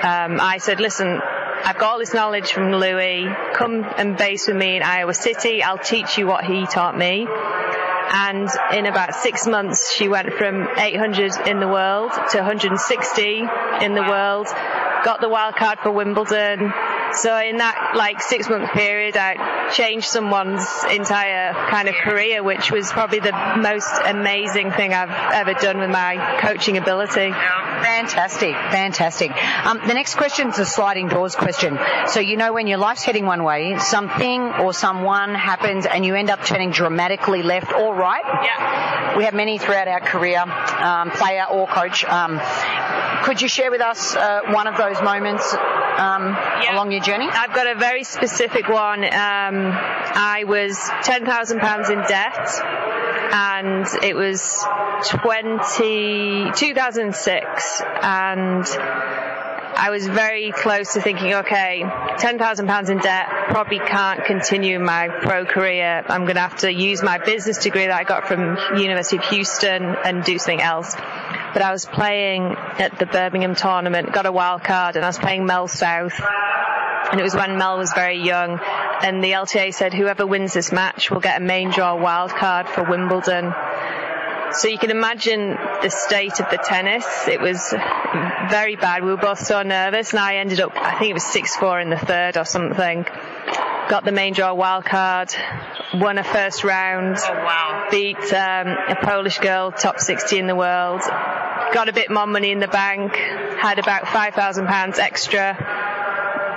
um, 0.04 0.40
I 0.40 0.60
said, 0.60 0.80
listen, 0.80 1.20
I've 1.64 1.80
got 1.80 1.94
all 1.94 2.00
this 2.00 2.14
knowledge 2.14 2.52
from 2.52 2.74
Louis. 2.74 3.26
Come 3.56 3.84
and 3.98 4.16
base 4.18 4.48
with 4.48 4.56
me 4.56 4.78
in 4.78 4.84
Iowa 4.84 5.16
City. 5.16 5.64
I'll 5.64 5.80
teach 5.80 6.20
you 6.20 6.28
what 6.28 6.46
he 6.46 6.68
taught 6.68 6.96
me. 6.96 7.28
And 7.28 8.48
in 8.72 8.86
about 8.86 9.16
six 9.16 9.48
months, 9.48 9.92
she 9.92 10.08
went 10.08 10.32
from 10.34 10.68
800 10.78 11.48
in 11.48 11.60
the 11.60 11.68
world 11.68 12.12
to 12.12 12.38
160 12.38 13.44
in 13.82 13.96
the 13.96 14.04
world 14.04 14.48
got 15.06 15.22
the 15.22 15.30
wild 15.30 15.56
card 15.56 15.78
for 15.84 15.92
Wimbledon, 15.92 16.74
So 17.18 17.38
in 17.38 17.58
that 17.58 17.94
like 17.96 18.22
six 18.22 18.50
month 18.50 18.72
period, 18.72 19.16
I 19.18 19.72
changed 19.72 20.08
someone's 20.08 20.66
entire 20.92 21.54
kind 21.70 21.88
of 21.88 21.96
career, 21.96 22.44
which 22.44 22.72
was 22.72 22.92
probably 22.92 23.20
the 23.20 23.32
most 23.58 23.92
amazing 24.06 24.72
thing 24.72 24.94
I've 24.94 25.10
ever 25.34 25.54
done 25.54 25.80
with 25.80 25.90
my 25.90 26.38
coaching 26.42 26.78
ability. 26.78 27.32
Fantastic, 27.32 28.54
fantastic. 28.72 29.32
Um, 29.66 29.80
the 29.88 29.94
next 29.94 30.16
question 30.16 30.50
is 30.50 30.60
a 30.60 30.66
sliding 30.66 31.08
doors 31.08 31.36
question. 31.36 31.78
So 32.08 32.20
you 32.20 32.38
know 32.38 32.54
when 32.54 32.68
your 32.68 32.78
life's 32.78 33.04
heading 33.04 33.26
one 33.26 33.44
way, 33.44 33.78
something 33.80 34.42
or 34.42 34.74
someone 34.74 35.36
happens 35.36 35.86
and 35.86 36.06
you 36.06 36.16
end 36.16 36.30
up 36.30 36.44
turning 36.46 36.72
dramatically 36.72 37.44
left 37.44 37.72
or 37.74 37.94
right. 37.96 38.24
Yeah. 38.44 39.18
We 39.18 39.24
have 39.26 39.34
many 39.34 39.58
throughout 39.58 39.88
our 39.88 40.00
career, 40.02 40.40
um, 40.42 41.12
player 41.12 41.46
or 41.50 41.68
coach. 41.68 42.04
Um, 42.04 42.42
could 43.24 43.42
you 43.42 43.48
share 43.48 43.72
with 43.72 43.82
us 43.82 44.16
uh, 44.16 44.42
one 44.50 44.68
of 44.68 44.78
those 44.78 45.02
moments 45.02 45.54
um, 45.54 46.36
Yeah. 46.62 46.74
along 46.76 46.92
your 46.92 47.02
journey? 47.06 47.28
I've 47.32 47.54
got 47.54 47.68
a 47.68 47.76
very 47.76 48.04
specific 48.04 48.68
one. 48.68 49.04
Um, 49.04 49.72
I 49.72 50.44
was 50.48 50.78
ten 51.04 51.24
thousand 51.26 51.60
pounds 51.60 51.90
in 51.90 52.00
debt, 52.00 52.50
and 53.32 53.86
it 54.04 54.16
was 54.16 54.66
20, 55.04 56.52
2006, 56.56 57.82
and 58.02 58.66
I 59.78 59.90
was 59.92 60.08
very 60.08 60.52
close 60.52 60.94
to 60.94 61.02
thinking, 61.02 61.34
okay, 61.36 61.84
ten 62.18 62.40
thousand 62.40 62.66
pounds 62.68 62.90
in 62.90 62.98
debt, 62.98 63.28
probably 63.50 63.80
can't 63.80 64.26
continue 64.26 64.80
my 64.80 65.10
pro 65.10 65.46
career. 65.46 66.04
I'm 66.08 66.24
going 66.24 66.36
to 66.36 66.42
have 66.42 66.58
to 66.60 66.74
use 66.74 67.04
my 67.04 67.20
business 67.20 67.60
degree 67.60 67.86
that 67.86 67.96
I 67.96 68.04
got 68.04 68.28
from 68.28 68.58
University 68.80 69.18
of 69.18 69.26
Houston 69.26 69.84
and 69.84 70.24
do 70.24 70.40
something 70.40 70.62
else. 70.62 70.96
But 70.96 71.62
I 71.62 71.72
was 71.72 71.86
playing 71.86 72.56
at 72.80 72.98
the 72.98 73.06
Birmingham 73.06 73.56
tournament, 73.56 74.12
got 74.12 74.26
a 74.26 74.32
wild 74.32 74.64
card, 74.64 74.96
and 74.96 75.06
I 75.06 75.10
was 75.10 75.20
playing 75.20 75.46
Mel 75.46 75.68
South 75.68 76.20
and 77.12 77.20
it 77.20 77.24
was 77.24 77.36
when 77.36 77.58
Mel 77.58 77.78
was 77.78 77.94
very 77.94 78.22
young. 78.22 78.60
And 79.02 79.24
the 79.24 79.32
LTA 79.32 79.74
said 79.74 79.94
whoever 79.94 80.26
wins 80.26 80.54
this 80.54 80.72
match 80.72 81.12
will 81.12 81.20
get 81.20 81.42
a 81.42 81.44
main 81.44 81.70
draw 81.70 81.96
wild 81.96 82.32
card 82.32 82.68
for 82.68 82.84
Wimbledon. 82.84 83.54
So 84.54 84.70
you 84.70 84.78
can 84.78 84.90
imagine 84.90 85.58
the 85.82 85.90
state 85.90 86.40
of 86.40 86.50
the 86.50 86.58
tennis. 86.58 87.06
It 87.28 87.42
was 87.42 87.72
very 88.50 88.76
bad. 88.76 89.04
We 89.04 89.12
were 89.12 89.18
both 89.18 89.40
so 89.40 89.62
nervous, 89.64 90.12
and 90.12 90.20
I 90.20 90.38
ended 90.38 90.62
up, 90.62 90.72
I 90.76 90.98
think 90.98 91.12
it 91.12 91.14
was 91.14 91.24
6-4 91.24 91.82
in 91.82 91.90
the 91.90 91.98
third 91.98 92.38
or 92.38 92.46
something. 92.46 93.04
Got 93.90 94.06
the 94.06 94.12
main 94.12 94.34
draw 94.34 94.54
wild 94.54 94.86
card, 94.86 95.36
won 95.94 96.18
a 96.18 96.24
first 96.24 96.64
round, 96.64 97.18
beat 97.92 98.18
um, 98.34 98.68
a 98.68 98.98
Polish 99.04 99.40
girl, 99.40 99.72
top 99.72 100.00
60 100.00 100.40
in 100.40 100.48
the 100.48 100.56
world. 100.56 101.02
Got 101.02 101.90
a 101.90 101.94
bit 101.94 102.10
more 102.10 102.26
money 102.26 102.52
in 102.52 102.60
the 102.60 102.68
bank, 102.68 103.16
had 103.16 103.78
about 103.78 104.06
£5,000 104.06 105.00
extra 105.00 105.75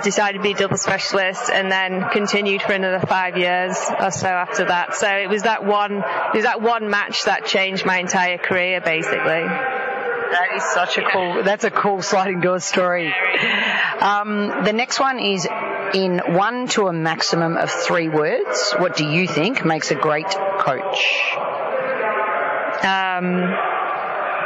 decided 0.03 0.37
to 0.37 0.43
be 0.43 0.51
a 0.51 0.55
double 0.55 0.77
specialist 0.77 1.49
and 1.49 1.71
then 1.71 2.09
continued 2.09 2.61
for 2.61 2.73
another 2.73 3.05
five 3.05 3.37
years 3.37 3.77
or 3.99 4.11
so 4.11 4.27
after 4.27 4.65
that. 4.65 4.95
So 4.95 5.07
it 5.07 5.29
was 5.29 5.43
that 5.43 5.65
one, 5.65 5.97
it 5.97 6.35
was 6.35 6.43
that 6.43 6.61
one 6.61 6.89
match 6.89 7.23
that 7.25 7.45
changed 7.45 7.85
my 7.85 7.99
entire 7.99 8.37
career 8.37 8.81
basically. 8.81 9.45
That 10.31 10.49
is 10.55 10.63
such 10.63 10.99
a 10.99 11.01
cool. 11.01 11.43
That's 11.43 11.63
a 11.63 11.71
cool 11.71 12.03
sliding 12.03 12.39
door 12.39 12.59
story. 12.59 13.11
Um, 13.99 14.63
the 14.63 14.73
next 14.73 14.99
one 14.99 15.17
is 15.17 15.47
in 15.93 16.19
one 16.19 16.67
to 16.69 16.87
a 16.87 16.93
maximum 16.93 17.57
of 17.57 17.71
three 17.71 18.09
words. 18.09 18.73
What 18.77 18.95
do 18.95 19.07
you 19.07 19.27
think 19.27 19.65
makes 19.65 19.89
a 19.89 19.95
great 19.95 20.27
coach? 20.59 21.33
Um, 22.83 23.55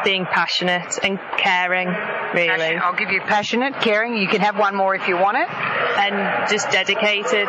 being 0.04 0.26
passionate 0.26 1.00
and 1.04 1.20
caring, 1.38 1.88
really. 1.88 2.76
I'll 2.78 2.96
give 2.96 3.10
you 3.10 3.22
passionate, 3.22 3.76
caring. 3.82 4.18
You 4.18 4.28
can 4.28 4.42
have 4.42 4.58
one 4.58 4.76
more 4.76 4.96
if 4.96 5.08
you 5.08 5.18
want 5.18 5.38
it. 5.38 5.50
and 5.50 6.50
just 6.50 6.70
dedicated. 6.72 7.48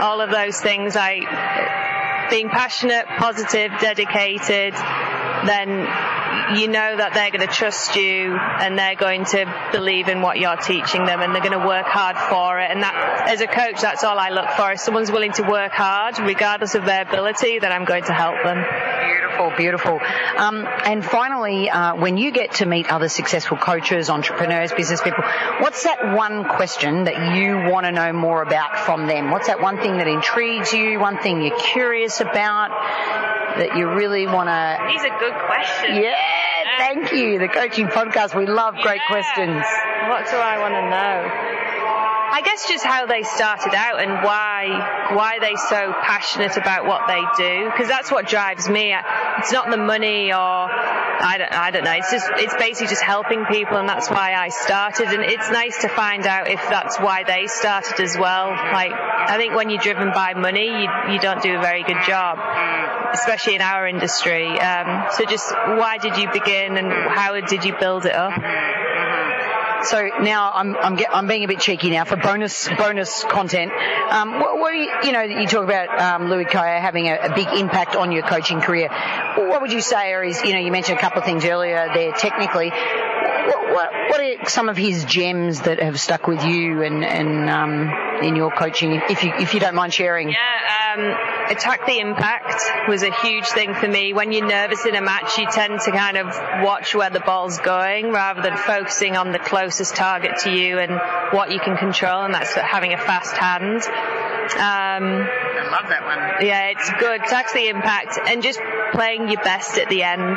All 0.00 0.20
of 0.20 0.30
those 0.30 0.60
things. 0.60 0.96
I 0.96 2.26
being 2.30 2.48
passionate, 2.48 3.06
positive, 3.06 3.70
dedicated. 3.80 4.74
Then 4.74 5.86
you 6.58 6.68
know 6.68 6.96
that 6.96 7.12
they're 7.14 7.30
going 7.30 7.46
to 7.46 7.52
trust 7.52 7.96
you 7.96 8.36
and 8.36 8.78
they're 8.78 8.96
going 8.96 9.24
to 9.26 9.46
believe 9.72 10.08
in 10.08 10.20
what 10.22 10.38
you're 10.38 10.56
teaching 10.56 11.04
them 11.04 11.20
and 11.20 11.34
they're 11.34 11.42
going 11.42 11.58
to 11.58 11.66
work 11.66 11.86
hard 11.86 12.16
for 12.16 12.58
it. 12.60 12.70
And 12.70 12.82
that, 12.82 13.28
as 13.28 13.40
a 13.40 13.46
coach, 13.46 13.80
that's 13.80 14.04
all 14.04 14.18
I 14.18 14.30
look 14.30 14.48
for. 14.56 14.72
If 14.72 14.80
someone's 14.80 15.12
willing 15.12 15.32
to 15.32 15.42
work 15.42 15.72
hard, 15.72 16.18
regardless 16.18 16.74
of 16.74 16.84
their 16.84 17.02
ability, 17.02 17.58
then 17.58 17.72
I'm 17.72 17.84
going 17.84 18.04
to 18.04 18.12
help 18.12 18.36
them. 18.42 18.58
Beautiful, 19.34 19.56
beautiful. 19.56 20.00
Um, 20.36 20.64
and 20.84 21.04
finally, 21.04 21.68
uh, 21.68 21.96
when 21.96 22.16
you 22.16 22.30
get 22.30 22.52
to 22.54 22.66
meet 22.66 22.90
other 22.90 23.08
successful 23.08 23.56
coaches, 23.56 24.08
entrepreneurs, 24.10 24.72
business 24.72 25.00
people, 25.02 25.24
what's 25.60 25.82
that 25.84 26.14
one 26.16 26.44
question 26.44 27.04
that 27.04 27.36
you 27.36 27.56
want 27.70 27.86
to 27.86 27.92
know 27.92 28.12
more 28.12 28.42
about 28.42 28.78
from 28.78 29.06
them? 29.06 29.30
What's 29.30 29.48
that 29.48 29.60
one 29.60 29.78
thing 29.78 29.98
that 29.98 30.06
intrigues 30.06 30.72
you? 30.72 31.00
One 31.00 31.18
thing 31.18 31.42
you're 31.42 31.58
curious 31.58 32.20
about 32.20 32.68
that 33.58 33.76
you 33.76 33.88
really 33.88 34.26
want 34.26 34.48
to? 34.48 34.78
These 34.86 35.02
are 35.02 35.18
good 35.18 35.34
questions. 35.46 35.98
Yeah, 36.00 36.14
thank 36.78 37.12
you. 37.12 37.38
The 37.38 37.48
coaching 37.48 37.86
podcast. 37.88 38.36
We 38.36 38.46
love 38.46 38.74
great 38.82 39.00
Yeah. 39.02 39.10
questions. 39.10 39.64
What 40.08 40.30
do 40.30 40.36
I 40.36 40.58
want 40.58 40.74
to 40.74 40.90
know? 40.90 41.63
I 42.34 42.40
guess 42.40 42.68
just 42.68 42.84
how 42.84 43.06
they 43.06 43.22
started 43.22 43.74
out 43.76 44.02
and 44.02 44.10
why 44.10 45.14
why 45.14 45.38
they 45.38 45.54
so 45.54 45.94
passionate 46.02 46.56
about 46.56 46.84
what 46.84 47.06
they 47.06 47.22
do 47.36 47.70
because 47.70 47.86
that's 47.86 48.10
what 48.10 48.26
drives 48.26 48.68
me. 48.68 48.92
It's 49.38 49.52
not 49.52 49.70
the 49.70 49.76
money 49.76 50.32
or 50.32 50.66
I 50.66 51.36
don't 51.38 51.52
I 51.52 51.70
don't 51.70 51.84
know. 51.84 51.92
It's 51.92 52.10
just 52.10 52.28
it's 52.34 52.54
basically 52.54 52.88
just 52.88 53.02
helping 53.02 53.44
people 53.44 53.76
and 53.76 53.88
that's 53.88 54.10
why 54.10 54.34
I 54.34 54.48
started 54.48 55.14
and 55.14 55.22
it's 55.22 55.48
nice 55.48 55.82
to 55.82 55.88
find 55.88 56.26
out 56.26 56.50
if 56.50 56.60
that's 56.68 56.98
why 56.98 57.22
they 57.22 57.46
started 57.46 58.00
as 58.00 58.18
well. 58.18 58.50
Like 58.50 58.90
I 58.90 59.36
think 59.36 59.54
when 59.54 59.70
you're 59.70 59.80
driven 59.80 60.10
by 60.10 60.34
money, 60.34 60.66
you 60.66 60.88
you 61.12 61.20
don't 61.20 61.40
do 61.40 61.56
a 61.56 61.60
very 61.60 61.84
good 61.84 62.02
job 62.04 62.40
especially 63.12 63.54
in 63.54 63.62
our 63.62 63.86
industry. 63.86 64.58
Um, 64.58 65.06
so 65.12 65.24
just 65.24 65.54
why 65.54 65.98
did 65.98 66.16
you 66.16 66.32
begin 66.32 66.78
and 66.78 66.90
how 66.90 67.40
did 67.40 67.64
you 67.64 67.76
build 67.78 68.06
it 68.06 68.12
up? 68.12 68.32
So 69.84 70.08
now 70.22 70.50
I'm 70.54 70.76
I'm, 70.76 70.96
get, 70.96 71.14
I'm 71.14 71.26
being 71.26 71.44
a 71.44 71.48
bit 71.48 71.60
cheeky 71.60 71.90
now 71.90 72.04
for 72.04 72.16
bonus 72.16 72.68
bonus 72.68 73.22
content. 73.24 73.70
Um, 74.10 74.40
what, 74.40 74.58
what 74.58 74.74
you 74.74 74.90
you 75.04 75.12
know 75.12 75.22
you 75.22 75.46
talk 75.46 75.64
about 75.64 75.88
um, 76.00 76.30
Louis 76.30 76.46
Cayer 76.46 76.80
having 76.80 77.08
a, 77.08 77.16
a 77.16 77.34
big 77.34 77.48
impact 77.48 77.94
on 77.94 78.10
your 78.10 78.22
coaching 78.22 78.60
career. 78.60 78.88
What 79.36 79.60
would 79.60 79.72
you 79.72 79.80
say 79.80 80.12
are 80.12 80.22
his 80.22 80.42
you 80.42 80.52
know 80.52 80.60
you 80.60 80.72
mentioned 80.72 80.98
a 80.98 81.00
couple 81.00 81.18
of 81.20 81.24
things 81.24 81.44
earlier 81.44 81.88
there 81.94 82.12
technically. 82.12 82.72
What, 83.46 83.72
what, 83.72 83.92
what 84.08 84.20
are 84.20 84.48
some 84.48 84.68
of 84.68 84.76
his 84.76 85.04
gems 85.04 85.62
that 85.62 85.80
have 85.80 86.00
stuck 86.00 86.26
with 86.26 86.44
you 86.44 86.82
and 86.82 87.04
and 87.04 87.50
um, 87.50 87.92
in 88.22 88.36
your 88.36 88.50
coaching, 88.50 89.00
if 89.10 89.22
you 89.22 89.32
if 89.38 89.54
you 89.54 89.60
don't 89.60 89.74
mind 89.74 89.92
sharing? 89.92 90.30
Yeah, 90.30 90.94
um, 90.94 91.50
attack 91.50 91.86
the 91.86 91.98
impact 91.98 92.88
was 92.88 93.02
a 93.02 93.12
huge 93.12 93.46
thing 93.46 93.74
for 93.74 93.88
me. 93.88 94.12
When 94.12 94.32
you're 94.32 94.46
nervous 94.46 94.86
in 94.86 94.94
a 94.94 95.00
match, 95.00 95.38
you 95.38 95.46
tend 95.50 95.80
to 95.80 95.90
kind 95.90 96.16
of 96.16 96.26
watch 96.62 96.94
where 96.94 97.10
the 97.10 97.20
ball's 97.20 97.58
going 97.58 98.12
rather 98.12 98.42
than 98.42 98.56
focusing 98.56 99.16
on 99.16 99.32
the 99.32 99.38
closest 99.38 99.94
target 99.96 100.38
to 100.40 100.50
you 100.50 100.78
and 100.78 100.92
what 101.32 101.50
you 101.50 101.60
can 101.60 101.76
control, 101.76 102.24
and 102.24 102.34
that's 102.34 102.54
having 102.54 102.92
a 102.92 102.98
fast 102.98 103.36
hand. 103.36 103.82
Um, 104.54 105.26
I 105.26 105.68
love 105.70 105.88
that 105.88 106.04
one. 106.04 106.46
yeah, 106.46 106.66
it's 106.68 106.90
good. 106.98 107.22
Tax 107.22 107.52
the 107.52 107.68
impact 107.68 108.18
and 108.26 108.42
just 108.42 108.60
playing 108.92 109.28
your 109.28 109.42
best 109.42 109.78
at 109.78 109.88
the 109.88 110.02
end. 110.02 110.36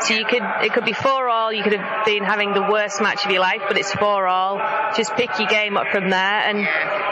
So 0.00 0.14
you 0.14 0.24
could, 0.24 0.42
it 0.62 0.72
could 0.72 0.84
be 0.84 0.92
four 0.92 1.28
all. 1.28 1.52
You 1.52 1.62
could 1.62 1.74
have 1.74 2.04
been 2.04 2.24
having 2.24 2.52
the 2.52 2.62
worst 2.62 3.00
match 3.00 3.24
of 3.24 3.30
your 3.30 3.40
life, 3.40 3.62
but 3.66 3.76
it's 3.76 3.92
four 3.92 4.26
all. 4.26 4.58
Just 4.96 5.14
pick 5.14 5.38
your 5.38 5.48
game 5.48 5.76
up 5.76 5.88
from 5.88 6.10
there. 6.10 6.18
And 6.20 6.66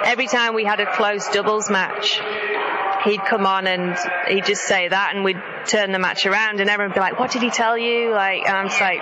every 0.05 0.27
time 0.27 0.55
we 0.55 0.65
had 0.65 0.81
a 0.81 0.87
close 0.87 1.29
doubles 1.29 1.69
match, 1.69 2.21
he'd 3.05 3.25
come 3.25 3.47
on 3.47 3.67
and 3.67 3.97
he'd 4.29 4.45
just 4.45 4.65
say 4.65 4.89
that, 4.89 5.15
and 5.15 5.25
we'd 5.25 5.41
turn 5.67 5.93
the 5.93 5.99
match 5.99 6.27
around, 6.27 6.61
and 6.61 6.69
everyone 6.71 6.91
would 6.91 6.95
be 6.95 7.01
like, 7.01 7.19
"What 7.19 7.31
did 7.31 7.43
he 7.43 7.51
tell 7.51 7.79
you?" 7.79 8.11
Like, 8.13 8.43
and 8.47 8.57
I'm 8.57 8.69
just 8.69 8.81
like, 8.81 9.01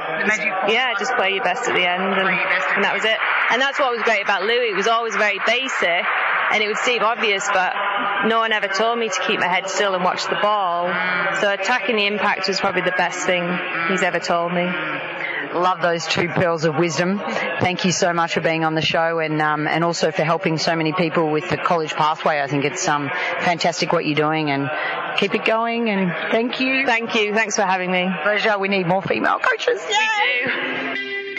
"Yeah, 0.69 0.95
just 0.99 1.15
play 1.15 1.35
your 1.35 1.45
best 1.45 1.69
at 1.69 1.75
the 1.75 1.87
end," 1.87 2.03
and, 2.03 2.29
and 2.29 2.85
that 2.85 2.95
was 2.95 3.05
it. 3.05 3.19
And 3.51 3.61
that's 3.61 3.79
what 3.79 3.93
was 3.93 4.03
great 4.03 4.23
about 4.23 4.43
Louis. 4.43 4.71
It 4.71 4.77
was 4.77 4.89
always 4.89 5.15
very 5.17 5.41
basic, 5.47 6.05
and 6.55 6.63
it 6.63 6.69
would 6.69 6.79
seem 6.79 7.03
obvious, 7.03 7.45
but 7.53 7.75
no 8.27 8.39
one 8.39 8.53
ever 8.53 8.69
told 8.69 8.97
me 8.97 9.09
to 9.09 9.21
keep 9.27 9.41
my 9.41 9.49
head 9.49 9.69
still 9.69 9.95
and 9.95 10.05
watch 10.05 10.25
the 10.27 10.39
ball. 10.41 10.87
So 11.41 11.53
attacking 11.53 11.97
the 11.97 12.07
impact 12.07 12.47
was 12.47 12.61
probably 12.61 12.83
the 12.83 12.95
best 12.97 13.27
thing 13.27 13.43
he's 13.89 14.05
ever 14.05 14.21
told 14.21 14.53
me. 14.53 14.63
Love 15.53 15.83
those 15.83 16.07
two 16.07 16.29
pearls 16.29 16.65
of 16.65 16.77
wisdom. 16.77 17.21
Thank 17.61 17.85
you 17.85 17.91
so 17.91 18.13
much 18.13 18.35
for 18.35 18.41
being 18.41 18.65
on 18.65 18.75
the 18.75 18.83
show 18.83 19.19
and 19.19 19.43
um, 19.43 19.67
and 19.67 19.83
also 19.83 20.13
for 20.13 20.23
helping 20.23 20.59
so 20.59 20.75
many 20.77 20.93
people 20.93 21.31
with 21.31 21.49
the 21.49 21.57
college 21.57 21.93
pathway. 21.95 22.41
I 22.41 22.47
think 22.47 22.65
it's 22.65 22.87
um, 22.89 23.11
fantastic 23.41 23.93
what 23.93 24.05
you're 24.05 24.17
doing 24.17 24.51
and 24.51 24.71
keep 25.17 25.35
it 25.35 25.45
going. 25.45 25.91
And 25.91 26.13
thank 26.31 26.61
you. 26.61 26.87
Thank 26.87 27.15
you. 27.17 27.35
Thanks 27.35 27.57
for 27.57 27.63
having 27.63 27.91
me. 27.91 28.09
Pleasure. 28.23 28.59
We 28.59 28.69
need 28.69 28.87
more 28.87 29.03
female 29.03 29.39
coaches. 29.41 29.81
We 29.89 30.95
do. 30.95 31.34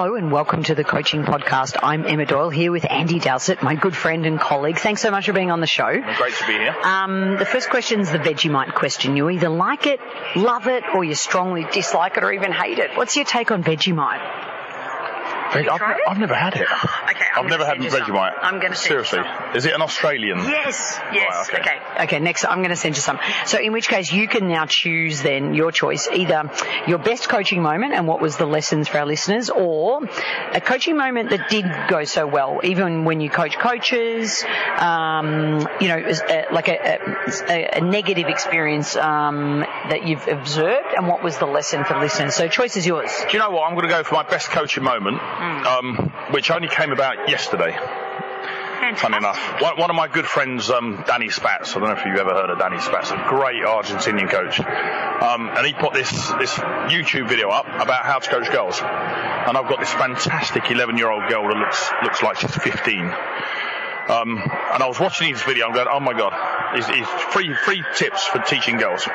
Hello 0.00 0.14
and 0.14 0.32
welcome 0.32 0.62
to 0.62 0.74
the 0.74 0.82
Coaching 0.82 1.24
Podcast. 1.24 1.76
I'm 1.82 2.06
Emma 2.06 2.24
Doyle 2.24 2.48
here 2.48 2.72
with 2.72 2.90
Andy 2.90 3.18
Dowsett, 3.18 3.62
my 3.62 3.74
good 3.74 3.94
friend 3.94 4.24
and 4.24 4.40
colleague. 4.40 4.78
Thanks 4.78 5.02
so 5.02 5.10
much 5.10 5.26
for 5.26 5.34
being 5.34 5.50
on 5.50 5.60
the 5.60 5.66
show. 5.66 5.92
Great 6.16 6.32
to 6.36 6.46
be 6.46 6.54
here. 6.54 6.74
Um, 6.82 7.36
the 7.36 7.44
first 7.44 7.68
question 7.68 8.00
is 8.00 8.10
the 8.10 8.16
Vegemite 8.16 8.72
question. 8.72 9.14
You 9.14 9.28
either 9.28 9.50
like 9.50 9.86
it, 9.86 10.00
love 10.36 10.68
it, 10.68 10.84
or 10.94 11.04
you 11.04 11.14
strongly 11.14 11.66
dislike 11.70 12.16
it 12.16 12.24
or 12.24 12.32
even 12.32 12.50
hate 12.50 12.78
it. 12.78 12.96
What's 12.96 13.14
your 13.14 13.26
take 13.26 13.50
on 13.50 13.62
Vegemite? 13.62 14.22
Veg- 15.52 15.68
I've. 15.68 15.82
I've 16.08 16.18
never 16.18 16.34
had 16.34 16.54
it. 16.56 16.66
Okay, 17.40 17.46
I'm 17.46 17.46
I've 17.46 17.50
never 17.50 17.64
had 17.64 17.72
send 17.72 17.84
you 17.84 17.90
some. 17.90 18.00
Vegemite. 18.02 18.38
I'm 18.42 18.60
gonna 18.60 18.74
send 18.76 18.98
you 18.98 19.04
Seriously. 19.04 19.20
Is 19.54 19.64
it 19.66 19.74
an 19.74 19.82
Australian? 19.82 20.38
Yes, 20.38 20.98
yes. 21.12 21.48
Right, 21.52 21.60
okay. 21.60 21.70
okay. 21.70 22.04
okay. 22.04 22.18
next 22.20 22.44
I'm 22.44 22.58
going 22.58 22.70
to 22.70 22.76
send 22.76 22.96
you 22.96 23.02
some. 23.02 23.18
So 23.46 23.58
in 23.58 23.72
which 23.72 23.88
case 23.88 24.12
you 24.12 24.28
can 24.28 24.48
now 24.48 24.66
choose 24.66 25.22
then 25.22 25.54
your 25.54 25.72
choice, 25.72 26.08
either 26.08 26.50
your 26.86 26.98
best 26.98 27.28
coaching 27.28 27.62
moment 27.62 27.94
and 27.94 28.06
what 28.06 28.20
was 28.20 28.36
the 28.36 28.46
lessons 28.46 28.88
for 28.88 28.98
our 28.98 29.06
listeners, 29.06 29.50
or 29.50 30.00
a 30.52 30.60
coaching 30.60 30.96
moment 30.96 31.30
that 31.30 31.48
did 31.48 31.64
go 31.88 32.04
so 32.04 32.26
well, 32.26 32.60
even 32.64 33.04
when 33.04 33.20
you 33.20 33.30
coach 33.30 33.58
coaches, 33.58 34.44
um, 34.78 35.66
you 35.80 35.88
know, 35.88 35.98
is, 35.98 36.20
uh, 36.20 36.44
like 36.52 36.68
a, 36.68 36.98
a, 37.48 37.78
a 37.78 37.80
negative 37.80 38.28
experience 38.28 38.96
um, 38.96 39.60
that 39.60 40.06
you've 40.06 40.26
observed, 40.28 40.94
and 40.96 41.06
what 41.06 41.22
was 41.22 41.38
the 41.38 41.46
lesson 41.46 41.84
for 41.84 41.94
the 41.94 42.00
listeners. 42.00 42.34
So 42.34 42.48
choice 42.48 42.76
is 42.76 42.86
yours. 42.86 43.10
Do 43.28 43.32
you 43.32 43.38
know 43.38 43.50
what? 43.50 43.68
I'm 43.68 43.74
going 43.74 43.88
to 43.88 43.94
go 43.94 44.02
for 44.04 44.14
my 44.14 44.22
best 44.22 44.50
coaching 44.50 44.84
moment, 44.84 45.18
Hmm. 45.20 45.66
um, 45.66 46.12
which 46.32 46.50
only 46.50 46.68
came 46.68 46.92
about 46.92 47.28
yesterday. 47.30 47.76
Funny 48.96 49.18
enough, 49.18 49.60
one, 49.60 49.76
one 49.76 49.90
of 49.90 49.94
my 49.94 50.08
good 50.08 50.26
friends, 50.26 50.68
um, 50.70 51.04
Danny 51.06 51.28
Spatz. 51.28 51.76
I 51.76 51.80
don't 51.80 51.90
know 51.90 51.92
if 51.92 52.04
you've 52.04 52.18
ever 52.18 52.32
heard 52.34 52.50
of 52.50 52.58
Danny 52.58 52.78
Spatz, 52.78 53.12
a 53.12 53.28
great 53.28 53.62
Argentinian 53.62 54.28
coach. 54.28 54.58
Um, 54.58 55.48
and 55.48 55.66
he 55.66 55.72
put 55.74 55.92
this 55.92 56.10
this 56.10 56.54
YouTube 56.54 57.28
video 57.28 57.50
up 57.50 57.66
about 57.66 58.04
how 58.04 58.18
to 58.18 58.28
coach 58.28 58.50
girls. 58.50 58.80
And 58.80 59.56
I've 59.56 59.68
got 59.68 59.78
this 59.78 59.92
fantastic 59.92 60.70
11 60.70 60.98
year 60.98 61.10
old 61.10 61.28
girl 61.28 61.46
that 61.48 61.56
looks 61.56 61.90
looks 62.02 62.22
like 62.22 62.38
she's 62.38 62.54
15. 62.54 63.04
Um, 64.08 64.38
and 64.38 64.82
I 64.82 64.86
was 64.88 64.98
watching 64.98 65.28
his 65.28 65.42
video. 65.42 65.66
I'm 65.66 65.74
going, 65.74 65.86
oh 65.88 66.00
my 66.00 66.14
god, 66.14 66.32
it's, 66.74 66.88
it's 66.88 67.22
free 67.32 67.54
free 67.64 67.84
tips 67.94 68.26
for 68.26 68.40
teaching 68.40 68.78
girls. 68.78 69.06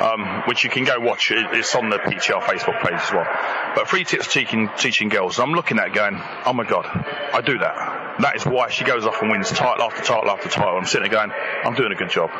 Um, 0.00 0.42
which 0.46 0.62
you 0.62 0.68
can 0.68 0.84
go 0.84 1.00
watch. 1.00 1.32
It's 1.34 1.74
on 1.74 1.88
the 1.88 1.96
PTR 1.96 2.42
Facebook 2.42 2.82
page 2.82 3.00
as 3.00 3.12
well. 3.12 3.26
But 3.74 3.88
free 3.88 4.04
tips 4.04 4.30
teaching 4.30 4.68
teaching 4.76 5.08
girls. 5.08 5.38
And 5.38 5.48
I'm 5.48 5.54
looking 5.54 5.78
at 5.78 5.94
going, 5.94 6.20
oh 6.44 6.52
my 6.52 6.64
god, 6.64 6.84
I 7.32 7.40
do 7.40 7.56
that. 7.58 8.18
That 8.20 8.36
is 8.36 8.44
why 8.44 8.68
she 8.68 8.84
goes 8.84 9.06
off 9.06 9.22
and 9.22 9.30
wins 9.30 9.50
title 9.50 9.82
after 9.82 10.02
title 10.02 10.30
after 10.30 10.50
title. 10.50 10.76
I'm 10.76 10.84
sitting 10.84 11.10
there 11.10 11.26
going, 11.26 11.32
I'm 11.64 11.74
doing 11.74 11.92
a 11.92 11.94
good 11.94 12.10
job. 12.10 12.30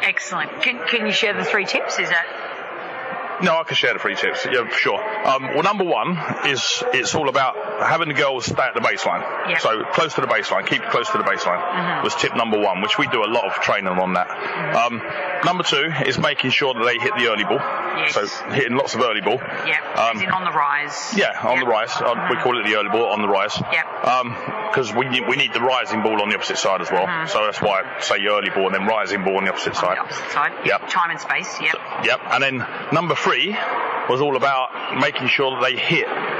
Excellent. 0.00 0.62
Can, 0.62 0.78
can 0.86 1.06
you 1.06 1.12
share 1.12 1.34
the 1.34 1.44
three 1.44 1.66
tips? 1.66 1.98
Is 1.98 2.08
that 2.08 2.26
No, 3.42 3.58
I 3.58 3.64
can 3.64 3.74
share 3.76 3.92
the 3.92 3.98
free 3.98 4.14
tips. 4.14 4.46
Yeah, 4.50 4.64
for 4.68 4.74
sure. 4.74 5.26
Um, 5.26 5.42
well, 5.54 5.62
number 5.62 5.84
one 5.84 6.16
is 6.46 6.82
it's 6.92 7.14
all 7.14 7.28
about 7.28 7.56
having 7.82 8.08
the 8.08 8.14
girls 8.14 8.46
stay 8.46 8.62
at 8.62 8.74
the 8.74 8.80
baseline. 8.80 9.20
Yeah. 9.48 9.58
So 9.58 9.84
close 9.92 10.14
to 10.14 10.20
the 10.20 10.26
baseline, 10.26 10.66
keep 10.66 10.82
close 10.82 11.08
to 11.10 11.18
the 11.18 11.24
baseline 11.24 12.02
was 12.04 12.14
tip 12.16 12.36
number 12.36 12.58
one, 12.58 12.80
which 12.82 12.98
we 12.98 13.06
do 13.08 13.24
a 13.24 13.30
lot 13.30 13.44
of 13.44 13.54
training 13.62 13.88
on 13.88 14.14
that. 14.14 14.28
Um, 14.76 15.00
number 15.44 15.62
two 15.64 15.90
is 16.06 16.18
making 16.18 16.50
sure 16.50 16.74
that 16.74 16.84
they 16.84 16.98
hit 16.98 17.12
the 17.16 17.28
early 17.28 17.44
ball. 17.44 17.58
Yes. 17.60 18.14
So 18.14 18.26
hitting 18.52 18.76
lots 18.76 18.94
of 18.94 19.00
early 19.02 19.20
ball. 19.20 19.38
yeah, 19.66 19.80
Um, 19.96 20.18
on 20.32 20.44
the 20.44 20.52
rise? 20.52 21.14
Yeah, 21.16 21.32
on 21.42 21.60
the 21.60 21.66
rise. 21.66 21.90
Uh, 21.96 22.14
We 22.30 22.36
call 22.36 22.58
it 22.58 22.64
the 22.68 22.76
early 22.76 22.88
ball 22.90 23.06
on 23.12 23.20
the 23.22 23.28
rise. 23.28 23.56
Yep. 23.72 23.86
Because 24.70 24.92
we 24.94 25.08
need, 25.08 25.26
we 25.28 25.36
need 25.36 25.52
the 25.52 25.60
rising 25.60 26.02
ball 26.02 26.22
on 26.22 26.28
the 26.28 26.36
opposite 26.36 26.58
side 26.58 26.80
as 26.80 26.90
well. 26.90 27.06
So 27.26 27.44
that's 27.44 27.60
why 27.60 27.82
I 27.82 28.00
say 28.00 28.24
early 28.26 28.50
ball 28.50 28.66
and 28.66 28.74
then 28.74 28.86
rising 28.86 29.24
ball 29.24 29.36
on 29.38 29.44
the 29.44 29.50
opposite 29.50 29.74
side. 29.76 29.96
The 29.96 30.00
opposite 30.02 30.30
side. 30.30 30.52
Yep. 30.64 30.88
Time 30.88 31.10
and 31.10 31.20
space. 31.20 31.60
Yep. 31.60 31.76
Yep. 32.04 32.20
And 32.30 32.42
then 32.42 32.66
number 32.92 33.14
three 33.14 33.29
was 34.08 34.20
all 34.20 34.36
about 34.36 34.98
making 35.00 35.28
sure 35.28 35.52
that 35.52 35.62
they 35.62 35.76
hit 35.76 36.39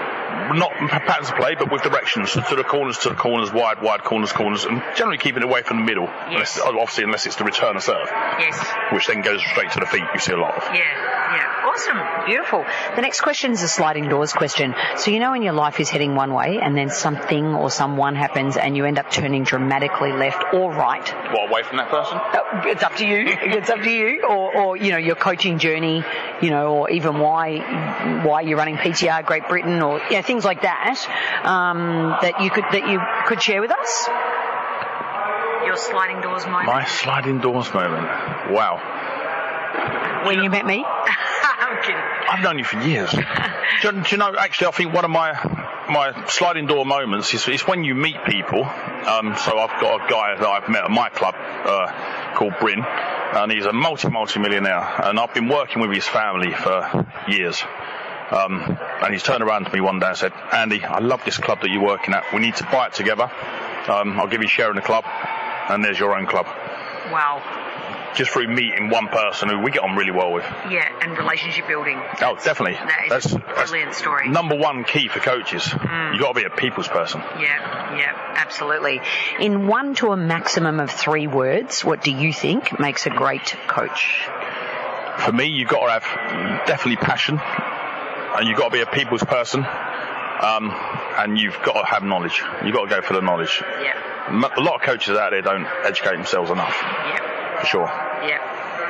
not 0.55 0.73
patterns 0.91 1.31
of 1.31 1.37
play, 1.37 1.55
but 1.55 1.71
with 1.71 1.83
directions 1.83 2.33
to 2.33 2.57
the 2.57 2.65
corners, 2.65 2.99
to 2.99 3.11
the 3.11 3.15
corners, 3.15 3.53
wide, 3.53 3.83
wide 3.83 4.03
corners, 4.05 4.33
corners, 4.33 4.65
and 4.65 4.83
generally 4.97 5.19
keeping 5.19 5.43
it 5.43 5.49
away 5.49 5.63
from 5.63 5.79
the 5.79 5.85
middle. 5.85 6.05
Yes. 6.05 6.57
Unless, 6.57 6.61
obviously, 6.61 7.05
unless 7.05 7.27
it's 7.27 7.37
the 7.37 7.45
return 7.45 7.77
of 7.77 7.83
serve, 7.83 8.09
Yes. 8.39 8.59
which 8.93 9.07
then 9.07 9.23
goes 9.23 9.41
straight 9.43 9.71
to 9.73 9.81
the 9.81 9.87
feet. 9.87 10.05
You 10.15 10.21
see 10.21 10.33
a 10.33 10.37
lot 10.39 10.57
of. 10.57 10.63
Yeah, 10.75 10.81
yeah. 10.81 11.57
Awesome. 11.71 12.27
Beautiful. 12.27 12.65
The 12.97 13.03
next 13.03 13.21
question 13.21 13.53
is 13.53 13.63
a 13.63 13.69
sliding 13.69 14.09
doors 14.09 14.33
question. 14.33 14.75
So 14.97 15.11
you 15.13 15.21
know 15.21 15.31
when 15.31 15.43
your 15.43 15.53
life 15.53 15.79
is 15.79 15.89
heading 15.89 16.15
one 16.17 16.33
way 16.35 16.59
and 16.61 16.77
then 16.77 16.91
something 16.91 17.55
or 17.55 17.71
someone 17.71 18.17
happens 18.17 18.57
and 18.57 18.77
you 18.77 18.85
end 18.87 18.99
up 18.99 19.11
turning 19.11 19.45
dramatically 19.45 20.13
left 20.13 20.53
or 20.53 20.73
right. 20.73 21.07
What 21.33 21.49
away 21.51 21.63
from 21.63 21.77
that 21.79 21.89
person? 21.89 22.19
Uh, 22.19 22.63
It's 22.69 22.83
up 22.83 22.97
to 22.97 23.07
you. 23.07 23.19
It's 23.41 23.71
up 23.71 23.81
to 23.81 23.91
you. 23.91 24.23
Or, 24.29 24.57
or, 24.57 24.77
you 24.77 24.91
know, 24.91 24.99
your 24.99 25.15
coaching 25.15 25.59
journey, 25.59 26.03
you 26.43 26.51
know, 26.51 26.75
or 26.75 26.91
even 26.91 27.19
why, 27.21 27.59
why 28.25 28.41
you're 28.43 28.59
running 28.59 28.77
PTR 28.77 29.25
Great 29.25 29.47
Britain 29.49 29.81
or, 29.81 30.01
you 30.11 30.20
know, 30.21 30.27
things 30.27 30.45
like 30.45 30.63
that, 30.63 30.99
um, 31.45 32.17
that 32.23 32.41
you 32.43 32.51
could, 32.51 32.65
that 32.73 32.89
you 32.89 33.01
could 33.27 33.43
share 33.43 33.61
with 33.61 33.71
us. 33.71 34.09
Your 35.67 35.77
sliding 35.77 36.21
doors 36.21 36.45
moment. 36.47 36.67
My 36.67 36.85
sliding 36.85 37.39
doors 37.39 37.73
moment. 37.73 38.07
Wow. 38.51 40.23
when 40.27 40.43
you 40.43 40.51
met 40.51 40.65
me. 40.67 40.85
I'm 41.63 41.83
kidding. 41.83 41.97
I've 42.29 42.43
known 42.43 42.59
you 42.59 42.65
for 42.65 42.81
years. 42.81 43.11
do, 43.13 43.19
you- 43.19 43.93
do 43.93 44.03
you 44.11 44.17
know? 44.17 44.35
Actually, 44.37 44.69
I 44.69 44.71
think 44.73 44.95
one 44.95 45.05
of 45.05 45.11
my 45.11 45.33
my 45.89 46.27
sliding 46.29 46.67
door 46.67 46.87
moments 46.87 47.35
is, 47.35 47.49
is 47.49 47.63
when 47.67 47.83
you 47.85 47.95
meet 47.95 48.17
people. 48.25 48.65
Um, 48.65 49.35
so 49.37 49.59
I've 49.59 49.81
got 49.81 50.07
a 50.07 50.09
guy 50.09 50.37
that 50.37 50.47
I've 50.47 50.69
met 50.69 50.85
at 50.85 50.91
my 50.91 51.09
club 51.09 51.35
uh, 51.37 52.35
called 52.37 52.55
Bryn, 52.61 52.83
and 52.85 53.51
he's 53.53 53.65
a 53.67 53.73
multi 53.73 54.09
multi 54.09 54.41
millionaire, 54.41 54.83
and 55.05 55.19
I've 55.19 55.35
been 55.35 55.49
working 55.49 55.83
with 55.83 55.93
his 55.93 56.07
family 56.07 56.53
for 56.53 57.07
years. 57.29 57.63
Um, 58.31 58.79
and 59.03 59.13
he's 59.13 59.23
turned 59.23 59.43
around 59.43 59.65
to 59.65 59.73
me 59.73 59.81
one 59.81 59.99
day 59.99 60.07
and 60.07 60.17
said, 60.17 60.33
"Andy, 60.53 60.85
I 60.85 61.01
love 61.01 61.25
this 61.25 61.37
club 61.39 61.63
that 61.63 61.71
you're 61.71 61.83
working 61.83 62.15
at. 62.15 62.33
We 62.33 62.41
need 62.41 62.57
to 62.57 62.65
buy 62.65 62.87
it 62.87 62.93
together. 62.93 63.31
Um, 63.89 64.21
I'll 64.21 64.29
give 64.29 64.41
you 64.41 64.47
a 64.47 64.51
share 64.51 64.71
in 64.71 64.77
the 64.77 64.83
club, 64.83 65.05
and 65.69 65.85
there's 65.85 65.99
your 65.99 66.17
own 66.17 66.27
club." 66.27 66.47
Wow. 67.11 67.43
Just 68.15 68.33
through 68.33 68.49
meeting 68.49 68.91
one 68.91 69.07
person 69.09 69.49
who 69.49 69.61
we 69.61 69.71
get 69.71 69.83
on 69.83 69.97
really 69.97 70.11
well 70.11 70.33
with. 70.33 70.45
Yeah, 70.69 70.89
and 71.01 71.17
relationship 71.17 71.69
building. 71.69 72.01
Oh, 72.21 72.37
definitely. 72.43 72.75
That 73.09 73.25
is 73.25 73.35
a 73.35 73.39
brilliant 73.39 73.95
story. 73.95 74.29
Number 74.29 74.57
one 74.57 74.83
key 74.85 75.09
for 75.09 75.21
coaches. 75.21 75.67
You've 75.73 76.21
got 76.21 76.35
to 76.35 76.35
be 76.35 76.45
a 76.45 76.51
people's 76.51 76.89
person. 76.89 77.21
Yeah, 77.39 77.97
yeah, 77.97 78.35
absolutely. 78.37 79.01
In 79.39 79.69
one 79.69 79.95
to 79.97 80.13
a 80.13 80.17
maximum 80.17 80.81
of 80.81 80.91
three 80.91 81.29
words, 81.29 81.85
what 81.85 82.03
do 82.03 82.11
you 82.11 82.33
think 82.33 82.79
makes 82.81 83.07
a 83.07 83.11
great 83.11 83.57
coach? 83.69 84.29
For 85.19 85.33
me, 85.33 85.47
you've 85.47 85.69
got 85.69 85.87
to 85.87 85.93
have 85.93 86.67
definitely 86.67 86.97
passion, 86.97 87.41
and 88.39 88.49
you've 88.49 88.59
got 88.59 88.69
to 88.69 88.73
be 88.73 88.81
a 88.81 88.87
people's 88.87 89.23
person, 89.25 89.61
um, 89.65 90.71
and 91.19 91.39
you've 91.39 91.59
got 91.63 91.81
to 91.81 91.85
have 91.87 92.03
knowledge. 92.03 92.43
You've 92.65 92.75
got 92.75 92.85
to 92.89 92.91
go 92.91 93.03
for 93.03 93.15
the 93.15 93.21
knowledge. 93.21 93.63
Yeah, 93.83 94.57
A 94.57 94.61
lot 94.61 94.77
of 94.77 94.83
coaches 94.83 95.17
out 95.17 95.31
there 95.31 95.43
don't 95.43 95.67
educate 95.85 96.17
themselves 96.17 96.51
enough, 96.51 96.77
yeah, 96.83 97.61
for 97.61 97.67
sure. 97.67 97.87
yeah. 98.27 98.47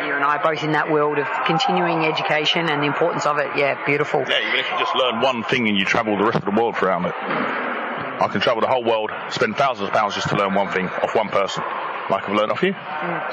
You 0.07 0.15
and 0.15 0.25
I 0.25 0.37
are 0.37 0.43
both 0.43 0.65
in 0.65 0.73
that 0.73 0.91
world 0.91 1.19
of 1.19 1.29
continuing 1.47 2.07
education 2.07 2.71
and 2.71 2.81
the 2.83 2.87
importance 2.87 3.27
of 3.27 3.37
it. 3.37 3.49
Yeah, 3.55 3.85
beautiful. 3.85 4.21
Yeah, 4.27 4.41
even 4.41 4.59
if 4.61 4.71
you 4.71 4.79
just 4.79 4.95
learn 4.97 5.21
one 5.21 5.43
thing 5.45 5.69
and 5.69 5.77
you 5.77 5.85
travel 5.85 6.17
the 6.17 6.25
rest 6.25 6.39
of 6.39 6.47
the 6.47 6.53
world 6.59 6.75
around 6.83 7.05
it. 7.05 7.13
I 7.15 8.29
can 8.33 8.41
travel 8.41 8.63
the 8.63 8.67
whole 8.69 8.83
world, 8.85 9.11
spend 9.29 9.57
thousands 9.57 9.89
of 9.89 9.95
pounds 9.95 10.15
just 10.15 10.29
to 10.31 10.37
learn 10.37 10.55
one 10.55 10.69
thing 10.73 10.87
off 10.89 11.15
one 11.15 11.29
person, 11.29 11.63
like 12.11 12.29
I've 12.29 12.35
learned 12.35 12.53
off 12.53 12.63
you. 12.63 12.73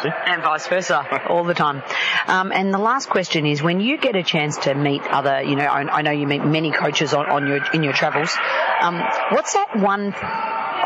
See? 0.01 0.09
And 0.25 0.41
vice 0.43 0.67
versa, 0.67 1.25
all 1.29 1.43
the 1.43 1.53
time. 1.53 1.83
Um, 2.27 2.51
and 2.51 2.73
the 2.73 2.77
last 2.79 3.09
question 3.09 3.45
is, 3.45 3.61
when 3.61 3.79
you 3.79 3.97
get 3.97 4.15
a 4.15 4.23
chance 4.23 4.57
to 4.59 4.75
meet 4.75 5.01
other, 5.03 5.41
you 5.41 5.55
know, 5.55 5.65
I, 5.65 5.81
I 5.81 6.01
know 6.01 6.11
you 6.11 6.27
meet 6.27 6.43
many 6.43 6.71
coaches 6.71 7.13
on, 7.13 7.25
on 7.29 7.47
your 7.47 7.63
in 7.73 7.83
your 7.83 7.93
travels. 7.93 8.35
Um, 8.81 8.99
what's 9.31 9.53
that 9.53 9.77
one 9.77 10.13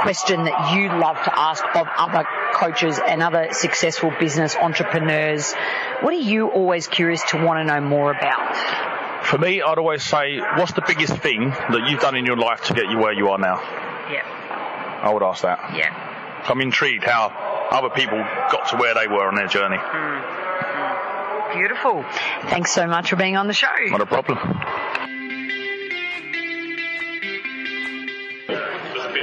question 0.02 0.46
that 0.46 0.74
you 0.74 0.88
love 0.88 1.18
to 1.24 1.38
ask 1.38 1.64
of 1.76 1.88
other 1.98 2.26
coaches 2.54 3.00
and 3.00 3.22
other 3.22 3.50
successful 3.52 4.12
business 4.20 4.56
entrepreneurs? 4.56 5.54
What 6.02 6.14
are 6.14 6.18
you 6.18 6.48
always 6.50 6.88
curious 6.88 7.22
to 7.32 7.44
want 7.44 7.60
to 7.60 7.64
know 7.64 7.82
more 7.82 8.12
about? 8.12 8.56
For 9.26 9.38
me, 9.38 9.62
I'd 9.62 9.78
always 9.78 10.04
say, 10.04 10.40
what's 10.40 10.74
the 10.74 10.84
biggest 10.86 11.14
thing 11.18 11.50
that 11.52 11.88
you've 11.88 12.02
done 12.02 12.16
in 12.16 12.26
your 12.26 12.38
life 12.38 12.64
to 12.66 12.74
get 12.74 12.90
you 12.90 12.98
where 12.98 13.14
you 13.14 13.30
are 13.30 13.38
now? 13.38 13.62
Yeah, 14.12 15.00
I 15.04 15.14
would 15.14 15.24
ask 15.24 15.44
that. 15.44 15.76
yeah. 15.78 16.08
I'm 16.44 16.60
intrigued 16.60 17.04
how 17.04 17.30
other 17.72 17.90
people 17.90 18.18
got 18.18 18.70
to 18.70 18.78
where 18.78 18.94
they 18.94 19.08
were 19.08 19.28
on 19.28 19.36
their 19.36 19.48
journey. 19.48 19.78
Hmm. 19.80 20.20
Hmm. 20.22 21.58
Beautiful. 21.58 22.06
Thanks 22.50 22.72
so 22.72 22.88
much 22.88 23.10
for 23.10 23.16
being 23.16 23.36
on 23.36 23.48
the 23.48 23.54
show. 23.54 23.68
Not 23.88 24.02
a 24.02 24.06
problem. 24.06 24.38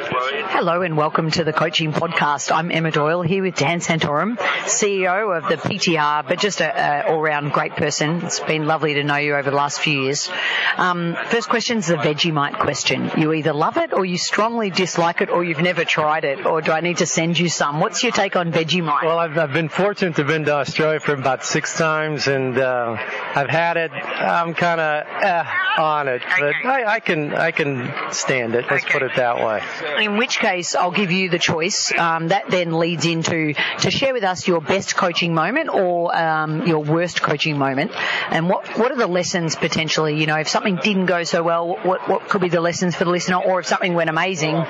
Hello 0.01 0.83
and 0.83 0.97
welcome 0.97 1.29
to 1.33 1.43
the 1.43 1.53
Coaching 1.53 1.93
Podcast. 1.93 2.55
I'm 2.55 2.71
Emma 2.71 2.93
Doyle 2.93 3.23
here 3.23 3.43
with 3.43 3.57
Dan 3.57 3.81
Santorum, 3.81 4.37
CEO 4.67 5.37
of 5.37 5.49
the 5.49 5.57
PTR, 5.57 6.25
but 6.29 6.39
just 6.39 6.61
a, 6.61 6.69
a 7.09 7.11
all-round 7.13 7.53
great 7.53 7.73
person. 7.75 8.23
It's 8.25 8.39
been 8.39 8.67
lovely 8.69 8.95
to 8.95 9.03
know 9.03 9.17
you 9.17 9.35
over 9.35 9.51
the 9.51 9.57
last 9.57 9.81
few 9.81 10.03
years. 10.05 10.31
Um, 10.77 11.17
first 11.27 11.49
question's 11.49 11.89
the 11.89 11.97
Vegemite 11.97 12.61
question. 12.61 13.11
You 13.17 13.33
either 13.33 13.53
love 13.53 13.77
it 13.77 13.93
or 13.93 14.05
you 14.05 14.19
strongly 14.19 14.71
dislike 14.71 15.21
it 15.21 15.31
or 15.31 15.43
you've 15.43 15.61
never 15.61 15.85
tried 15.85 16.25
it 16.25 16.47
or 16.47 16.61
do 16.63 16.71
I 16.71 16.81
need 16.81 16.99
to 16.99 17.07
send 17.07 17.37
you 17.37 17.49
some? 17.49 17.81
What's 17.81 18.05
your 18.05 18.13
take 18.13 18.37
on 18.37 18.53
Vegemite? 18.53 19.03
Well, 19.03 19.19
I've, 19.19 19.37
I've 19.37 19.53
been 19.53 19.69
fortunate 19.69 20.15
to 20.17 20.23
have 20.23 20.29
been 20.29 20.45
to 20.45 20.53
Australia 20.55 21.01
for 21.01 21.15
about 21.15 21.45
six 21.45 21.77
times, 21.77 22.29
and 22.29 22.57
uh, 22.57 22.97
I've 23.35 23.51
had 23.51 23.77
it. 23.77 23.91
I'm 23.93 24.55
kind 24.55 24.81
of 24.81 25.07
eh, 25.25 25.45
on 25.79 26.07
it, 26.07 26.23
but 26.39 26.49
Okay. 26.55 26.69
I, 26.69 26.95
I 26.95 27.01
can 27.01 27.35
I 27.35 27.51
can 27.51 27.91
stand 28.13 28.55
it. 28.55 28.67
Let's 28.71 28.85
Okay. 28.85 28.93
put 28.93 29.03
it 29.03 29.17
that 29.17 29.39
way. 29.45 29.61
In 30.01 30.17
which 30.17 30.39
case, 30.39 30.75
I'll 30.75 30.91
give 30.91 31.11
you 31.11 31.29
the 31.29 31.39
choice. 31.39 31.93
Um, 31.97 32.29
that 32.29 32.51
then 32.51 32.79
leads 32.79 33.07
into 33.07 33.55
to 33.81 33.91
share 33.91 34.13
with 34.13 34.25
us 34.25 34.47
your 34.47 34.61
best 34.61 34.97
coaching 34.97 35.35
moment 35.35 35.71
or 35.71 36.15
um, 36.15 36.67
your 36.67 36.83
worst 36.83 37.23
coaching 37.23 37.59
moment, 37.59 37.93
and 38.31 38.49
what 38.49 38.79
what 38.79 38.93
are 38.93 38.97
the 38.97 39.07
lessons 39.07 39.57
potentially? 39.57 40.21
You 40.21 40.27
know, 40.27 40.37
if 40.37 40.49
something 40.49 40.77
didn't 40.77 41.07
go 41.07 41.25
so 41.25 41.43
well, 41.43 41.79
what 41.83 42.09
what 42.09 42.29
could 42.29 42.41
be 42.41 42.49
the 42.49 42.61
lessons 42.61 42.95
for 42.95 43.05
the 43.05 43.11
listener, 43.11 43.37
or 43.37 43.61
if 43.61 43.67
something 43.67 43.95
went 43.95 44.11
amazing, 44.11 44.65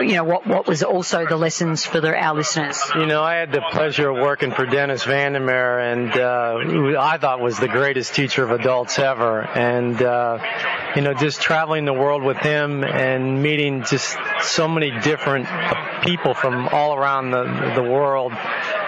you 0.00 0.14
know, 0.14 0.24
what 0.24 0.46
what 0.46 0.66
was 0.66 0.82
also 0.82 1.26
the 1.26 1.36
lessons 1.36 1.84
for 1.84 2.00
the, 2.00 2.14
our 2.14 2.34
listeners? 2.34 2.80
You 2.94 3.06
know, 3.06 3.22
I 3.22 3.36
had 3.36 3.52
the 3.52 3.62
pleasure 3.70 4.10
of 4.10 4.16
working 4.16 4.52
for 4.52 4.66
Dennis 4.66 5.04
Van 5.04 5.32
der 5.32 5.40
Meer, 5.40 5.78
and 5.78 6.12
uh, 6.12 7.00
I 7.00 7.18
thought 7.18 7.40
was 7.40 7.58
the 7.58 7.68
greatest 7.68 8.14
teacher 8.14 8.44
of 8.44 8.50
adults 8.50 8.98
ever, 8.98 9.42
and 9.42 10.00
uh, 10.00 10.38
you 10.96 11.02
know, 11.02 11.14
just 11.14 11.40
traveling 11.40 11.84
the 11.84 11.92
world 11.92 12.22
with 12.22 12.38
him 12.38 12.84
and 12.84 13.42
meeting 13.42 13.84
just 13.84 14.16
so 14.42 14.68
many 14.68 14.90
different 15.00 15.46
people 16.02 16.34
from 16.34 16.68
all 16.68 16.94
around 16.94 17.30
the 17.30 17.44
the 17.74 17.82
world 17.82 18.32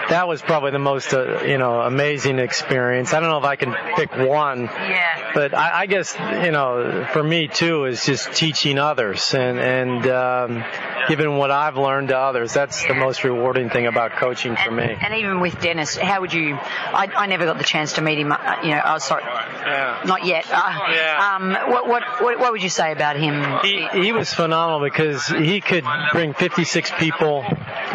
that 0.09 0.27
was 0.27 0.41
probably 0.41 0.71
the 0.71 0.79
most 0.79 1.13
uh, 1.13 1.41
you 1.43 1.57
know 1.57 1.81
amazing 1.81 2.39
experience. 2.39 3.13
I 3.13 3.19
don't 3.19 3.29
know 3.29 3.39
if 3.39 3.43
I 3.45 3.55
can 3.55 3.75
pick 3.95 4.11
one, 4.15 4.65
Yeah. 4.65 5.24
But 5.35 5.53
I, 5.53 5.81
I 5.81 5.85
guess 5.85 6.15
you 6.43 6.51
know 6.51 7.05
for 7.13 7.21
me 7.21 7.47
too 7.47 7.85
is 7.85 8.03
just 8.05 8.33
teaching 8.33 8.79
others 8.79 9.33
and 9.35 9.59
and 9.59 10.07
um, 10.07 10.63
giving 11.07 11.37
what 11.37 11.51
I've 11.51 11.77
learned 11.77 12.07
to 12.09 12.17
others. 12.17 12.53
That's 12.53 12.83
the 12.87 12.95
most 12.95 13.23
rewarding 13.23 13.69
thing 13.69 13.85
about 13.85 14.13
coaching 14.13 14.55
for 14.55 14.71
me. 14.71 14.95
And 14.99 15.13
even 15.15 15.41
with 15.41 15.59
Dennis, 15.61 15.95
how 15.97 16.21
would 16.21 16.33
you? 16.33 16.55
I, 16.55 17.09
I 17.15 17.25
never 17.27 17.45
got 17.45 17.57
the 17.59 17.63
chance 17.63 17.93
to 17.93 18.01
meet 18.01 18.17
him. 18.17 18.31
uh, 18.31 18.37
You 18.63 18.71
know, 18.71 18.81
oh, 18.85 18.97
sorry, 18.97 19.23
Yeah. 19.25 20.01
not 20.05 20.25
yet. 20.25 20.45
Uh, 20.51 20.79
Yeah. 20.91 21.35
Um, 21.35 21.51
what, 21.71 21.87
what 21.87 22.03
what 22.21 22.39
what 22.39 22.51
would 22.53 22.63
you 22.63 22.69
say 22.69 22.91
about 22.91 23.17
him? 23.17 23.59
He, 23.61 23.85
he 23.93 24.11
was 24.13 24.33
phenomenal 24.33 24.79
because 24.79 25.27
he 25.27 25.59
could 25.61 25.83
bring 26.13 26.33
56 26.33 26.91
people, 26.97 27.43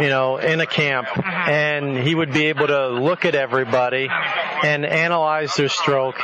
you 0.00 0.09
know, 0.09 0.37
in 0.37 0.61
a 0.61 0.66
camp, 0.66 1.09
and 1.48 1.96
he 1.96 2.14
would 2.14 2.33
be 2.33 2.46
able 2.46 2.66
to 2.66 2.88
look 2.88 3.24
at 3.24 3.35
everybody 3.35 4.09
and 4.62 4.85
analyze 4.85 5.55
their 5.55 5.68
stroke, 5.70 6.16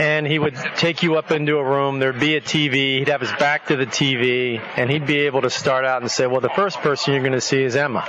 and 0.00 0.26
he 0.26 0.38
would 0.38 0.53
take 0.76 1.02
you 1.02 1.16
up 1.16 1.30
into 1.30 1.56
a 1.58 1.64
room. 1.64 1.98
There'd 1.98 2.20
be 2.20 2.36
a 2.36 2.40
TV. 2.40 2.98
He'd 2.98 3.08
have 3.08 3.20
his 3.20 3.32
back 3.32 3.66
to 3.66 3.76
the 3.76 3.86
TV, 3.86 4.60
and 4.76 4.90
he'd 4.90 5.06
be 5.06 5.20
able 5.20 5.42
to 5.42 5.50
start 5.50 5.84
out 5.84 6.02
and 6.02 6.10
say, 6.10 6.26
"Well, 6.26 6.40
the 6.40 6.50
first 6.50 6.78
person 6.78 7.14
you're 7.14 7.22
going 7.22 7.32
to 7.32 7.40
see 7.40 7.62
is 7.62 7.76
Emma." 7.76 8.04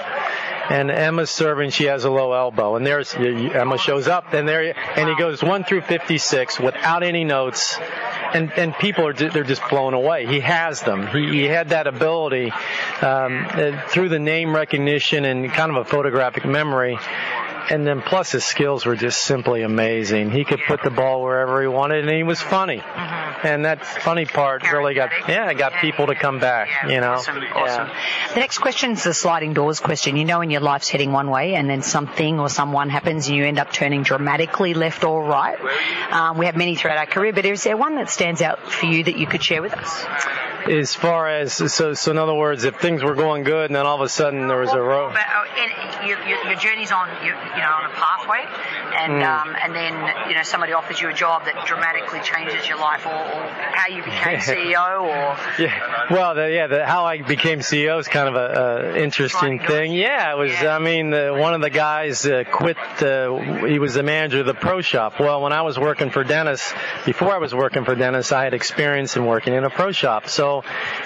and 0.69 0.89
Emma's 0.89 1.29
serving. 1.29 1.69
She 1.69 1.85
has 1.85 2.05
a 2.05 2.09
low 2.09 2.33
elbow, 2.33 2.75
and 2.75 2.85
there's 2.85 3.13
Emma 3.13 3.77
shows 3.77 4.07
up, 4.07 4.33
and 4.33 4.47
there, 4.47 4.75
and 4.97 5.09
he 5.09 5.15
goes 5.15 5.43
one 5.43 5.63
through 5.63 5.81
56 5.81 6.59
without 6.59 7.03
any 7.03 7.23
notes, 7.23 7.77
and 8.33 8.51
and 8.53 8.73
people 8.75 9.07
are 9.07 9.13
they're 9.13 9.43
just 9.43 9.67
blown 9.69 9.93
away. 9.93 10.25
He 10.25 10.39
has 10.39 10.81
them. 10.81 11.07
He, 11.07 11.41
he 11.41 11.43
had 11.43 11.69
that 11.69 11.87
ability 11.87 12.51
um, 13.01 13.45
uh, 13.49 13.87
through 13.89 14.09
the 14.09 14.19
name 14.19 14.55
recognition 14.55 15.25
and 15.25 15.51
kind 15.51 15.71
of 15.71 15.77
a 15.77 15.85
photographic 15.85 16.45
memory. 16.45 16.97
And 17.71 17.85
then 17.85 18.01
plus 18.01 18.31
his 18.31 18.43
skills 18.45 18.85
were 18.85 18.95
just 18.95 19.23
simply 19.23 19.61
amazing. 19.63 20.29
He 20.31 20.45
could 20.45 20.59
put 20.67 20.83
the 20.83 20.89
ball 20.91 21.21
wherever 21.23 21.61
he 21.61 21.67
wanted 21.67 22.07
and 22.07 22.15
he 22.15 22.23
was 22.23 22.41
funny. 22.41 22.81
And 23.43 23.65
that 23.65 23.85
funny 23.85 24.25
part 24.25 24.63
really 24.71 24.93
got, 24.93 25.09
yeah, 25.27 25.53
got 25.53 25.73
people 25.81 26.07
to 26.07 26.15
come 26.15 26.39
back, 26.39 26.69
you 26.89 26.99
know. 27.01 27.13
Awesome, 27.13 27.41
Yeah. 27.41 27.53
awesome. 27.55 27.89
The 28.33 28.39
next 28.39 28.59
question 28.59 28.91
is 28.91 29.03
the 29.03 29.13
sliding 29.13 29.53
doors 29.53 29.79
question. 29.79 30.15
You 30.17 30.25
know, 30.25 30.39
when 30.39 30.49
your 30.49 30.61
life's 30.61 30.89
heading 30.89 31.11
one 31.11 31.29
way 31.29 31.55
and 31.55 31.69
then 31.69 31.81
something 31.81 32.39
or 32.39 32.49
someone 32.49 32.89
happens 32.89 33.27
and 33.27 33.35
you 33.37 33.45
end 33.45 33.59
up 33.59 33.71
turning 33.71 34.03
dramatically 34.03 34.73
left 34.73 35.03
or 35.03 35.23
right. 35.23 35.57
Um, 36.11 36.37
we 36.37 36.45
have 36.45 36.55
many 36.55 36.75
throughout 36.75 36.97
our 36.97 37.05
career, 37.05 37.33
but 37.33 37.45
is 37.45 37.63
there 37.63 37.77
one 37.77 37.95
that 37.95 38.09
stands 38.09 38.41
out 38.41 38.59
for 38.71 38.85
you 38.85 39.03
that 39.03 39.17
you 39.17 39.27
could 39.27 39.43
share 39.43 39.61
with 39.61 39.73
us? 39.73 40.05
As 40.67 40.93
far 40.93 41.27
as 41.27 41.53
so 41.53 41.93
so 41.93 42.11
in 42.11 42.17
other 42.17 42.33
words 42.33 42.63
if 42.63 42.79
things 42.79 43.03
were 43.03 43.15
going 43.15 43.43
good 43.43 43.69
and 43.69 43.75
then 43.75 43.85
all 43.85 43.95
of 43.95 44.01
a 44.01 44.09
sudden 44.09 44.47
there 44.47 44.57
was 44.57 44.71
a 44.73 44.81
road. 44.81 45.13
But, 45.13 45.21
uh, 45.21 45.45
and 45.57 46.07
your, 46.07 46.19
your, 46.27 46.45
your 46.45 46.55
journey's 46.55 46.91
on, 46.91 47.09
you, 47.23 47.31
you 47.31 47.61
know, 47.61 47.71
on 47.71 47.85
a 47.85 47.93
pathway, 47.93 48.45
and 48.95 49.23
um, 49.23 49.55
and 49.61 49.75
then 49.75 50.29
you 50.29 50.35
know 50.35 50.43
somebody 50.43 50.73
offers 50.73 51.01
you 51.01 51.09
a 51.09 51.13
job 51.13 51.45
that 51.45 51.65
dramatically 51.65 52.19
changes 52.21 52.67
your 52.67 52.79
life, 52.79 53.05
or, 53.05 53.13
or 53.13 53.49
how 53.73 53.87
you 53.87 54.03
became 54.03 54.39
CEO, 54.39 55.01
or 55.01 55.61
yeah. 55.61 56.07
Well 56.11 56.35
the, 56.35 56.51
yeah 56.51 56.67
the, 56.67 56.85
how 56.85 57.05
I 57.05 57.21
became 57.21 57.59
CEO 57.59 57.99
is 57.99 58.07
kind 58.07 58.29
of 58.29 58.35
a, 58.35 58.93
a 58.93 59.03
interesting 59.03 59.59
thing. 59.59 59.93
Yeah 59.93 60.33
it 60.33 60.37
was 60.37 60.51
I 60.63 60.79
mean 60.79 61.09
the, 61.09 61.35
one 61.37 61.53
of 61.53 61.61
the 61.61 61.69
guys 61.69 62.25
uh, 62.25 62.43
quit 62.49 62.77
uh, 63.01 63.65
he 63.65 63.79
was 63.79 63.93
the 63.93 64.03
manager 64.03 64.41
of 64.41 64.45
the 64.45 64.53
pro 64.53 64.81
shop. 64.81 65.19
Well 65.19 65.41
when 65.41 65.53
I 65.53 65.61
was 65.63 65.79
working 65.79 66.09
for 66.09 66.23
Dennis 66.23 66.73
before 67.05 67.33
I 67.33 67.37
was 67.37 67.53
working 67.53 67.85
for 67.85 67.95
Dennis 67.95 68.31
I 68.31 68.43
had 68.43 68.53
experience 68.53 69.15
in 69.15 69.25
working 69.25 69.53
in 69.53 69.63
a 69.63 69.69
pro 69.69 69.91
shop. 69.91 70.27
So 70.27 70.54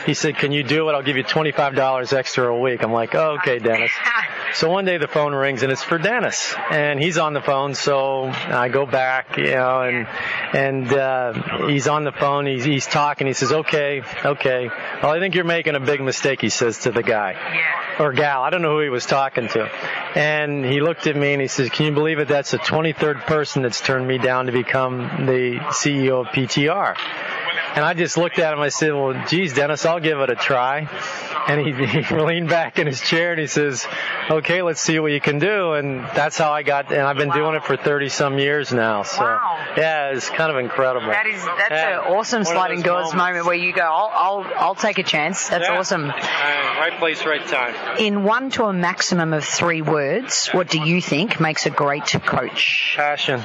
he 0.06 0.14
said 0.14 0.38
can 0.38 0.52
you 0.52 0.64
do 0.64 0.90
it 0.90 0.94
I'll 0.94 1.04
give 1.04 1.18
you 1.18 1.24
$25 1.24 2.14
extra 2.14 2.54
a 2.54 2.60
week 2.60 2.84
I'm 2.84 2.92
like 2.92 3.16
oh, 3.16 3.38
okay 3.40 3.60
Dennis 3.60 3.92
So 4.54 4.70
one 4.70 4.86
day 4.86 4.98
the 4.98 5.08
phone 5.08 5.34
rings 5.34 5.62
and 5.62 5.72
it's 5.72 5.84
for 5.84 6.00
Dennis, 6.00 6.56
and 6.72 7.00
he's 7.00 7.18
on 7.18 7.34
the 7.34 7.42
phone. 7.42 7.76
So 7.76 8.24
I 8.26 8.70
go 8.70 8.86
back, 8.86 9.38
you 9.38 9.52
know, 9.52 9.84
and 9.84 10.08
and 10.54 10.92
uh, 10.92 11.68
he's 11.68 11.88
on 11.88 12.04
the 12.04 12.12
phone. 12.12 12.48
He's 12.48 12.64
he's 12.64 12.88
talking. 12.88 13.28
He 13.28 13.34
says, 13.34 13.52
"Okay, 13.52 14.02
okay. 14.26 14.70
Well, 15.04 15.12
I 15.12 15.20
think 15.20 15.36
you're 15.36 15.44
making 15.44 15.76
a 15.76 15.80
big 15.80 16.02
mistake," 16.02 16.42
he 16.42 16.50
says 16.50 16.80
to 16.80 16.92
the 16.92 17.04
guy 17.04 17.36
or 18.00 18.12
gal. 18.12 18.42
I 18.42 18.50
don't 18.50 18.62
know 18.62 18.72
who 18.72 18.82
he 18.82 18.90
was 18.90 19.06
talking 19.06 19.48
to. 19.50 19.70
And 20.16 20.66
he 20.66 20.82
looked 20.82 21.06
at 21.06 21.16
me 21.16 21.34
and 21.34 21.42
he 21.42 21.48
says, 21.48 21.70
"Can 21.70 21.86
you 21.86 21.92
believe 21.92 22.20
it? 22.20 22.28
That's 22.28 22.52
the 22.52 22.60
23rd 22.60 23.28
person 23.28 23.62
that's 23.62 23.82
turned 23.82 24.08
me 24.08 24.18
down 24.18 24.48
to 24.48 24.52
become 24.52 25.28
the 25.28 25.60
CEO 25.70 26.22
of 26.22 26.28
PTR." 26.28 26.96
And 27.76 27.86
I 27.86 27.94
just 27.94 28.18
looked 28.18 28.40
at 28.40 28.52
him. 28.52 28.60
And 28.60 28.66
I 28.66 28.70
said, 28.70 28.94
"Well, 28.94 29.26
geez, 29.28 29.54
Dennis, 29.54 29.86
I'll 29.86 30.00
give 30.00 30.20
it 30.20 30.30
a 30.30 30.36
try." 30.36 30.88
And 31.48 31.62
he, 31.62 32.02
he 32.04 32.16
leaned 32.16 32.50
back 32.50 32.80
in 32.80 32.88
his 32.88 33.00
chair 33.00 33.32
and 33.32 33.40
he 33.40 33.48
says, 33.48 33.88
"Okay, 34.30 34.62
let's 34.62 34.82
see 34.82 35.00
what 35.00 35.12
you 35.12 35.22
can 35.22 35.40
do." 35.40 35.74
And 35.74 36.02
that's 36.16 36.38
how 36.38 36.52
I 36.52 36.64
got. 36.64 36.92
And 36.92 37.02
I've 37.02 37.18
been 37.18 37.30
doing 37.32 37.56
it 37.56 37.64
for 37.64 37.78
30 37.78 38.10
some 38.10 38.40
years 38.40 38.74
now. 38.74 39.04
So 39.04 39.24
Wow. 39.24 39.66
yeah, 39.78 40.10
it's 40.12 40.30
kind 40.30 40.52
of 40.52 40.58
incredible. 40.58 41.08
That 41.08 41.28
is 41.28 41.44
that's 41.46 41.70
Yeah. 41.72 42.00
an 42.06 42.14
awesome 42.16 42.44
sliding 42.44 42.82
doors 42.82 43.14
moment 43.14 43.46
where 43.46 43.56
you 43.56 43.72
go, 43.72 43.84
I'll 43.84 44.12
I'll 44.14 44.54
I'll 44.58 44.76
take 44.76 44.98
a 44.98 45.04
chance. 45.04 45.48
That's 45.50 45.68
Yeah. 45.68 45.78
awesome. 45.78 46.10
Uh, 46.10 46.14
right 46.14 46.98
place, 46.98 47.26
right 47.26 47.46
time. 47.48 47.76
In 48.00 48.24
one 48.24 48.50
to 48.52 48.66
a 48.66 48.74
maximum 48.74 49.34
of 49.34 49.46
three 49.46 49.82
words, 49.82 50.48
what 50.54 50.70
do 50.70 50.80
you 50.82 51.02
think 51.02 51.40
makes 51.40 51.66
a 51.66 51.70
great 51.70 52.06
coach? 52.26 52.94
Passion. 52.96 53.42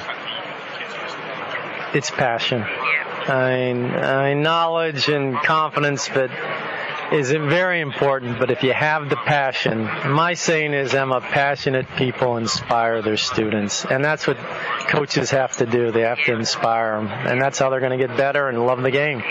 It's 1.93 2.11
passion. 2.11 2.65
I 3.27 3.71
I 3.71 4.33
knowledge 4.33 5.09
and 5.09 5.35
confidence, 5.35 6.09
but 6.09 6.29
is 7.11 7.31
very 7.31 7.81
important. 7.81 8.39
But 8.39 8.51
if 8.51 8.63
you 8.63 8.73
have 8.73 9.09
the 9.09 9.15
passion, 9.15 9.83
my 9.83 10.33
saying 10.33 10.73
is, 10.73 10.93
Emma, 10.93 11.21
passionate 11.21 11.87
people 11.97 12.37
inspire 12.37 13.01
their 13.01 13.17
students, 13.17 13.85
and 13.85 14.03
that's 14.03 14.27
what 14.27 14.37
coaches 14.89 15.29
have 15.31 15.55
to 15.57 15.65
do. 15.65 15.91
They 15.91 16.01
have 16.01 16.23
to 16.25 16.33
inspire 16.33 16.97
them, 16.97 17.07
and 17.07 17.41
that's 17.41 17.59
how 17.59 17.69
they're 17.69 17.79
going 17.79 17.97
to 17.97 18.07
get 18.07 18.17
better 18.17 18.49
and 18.49 18.65
love 18.65 18.81
the 18.81 18.91
game. 18.91 19.23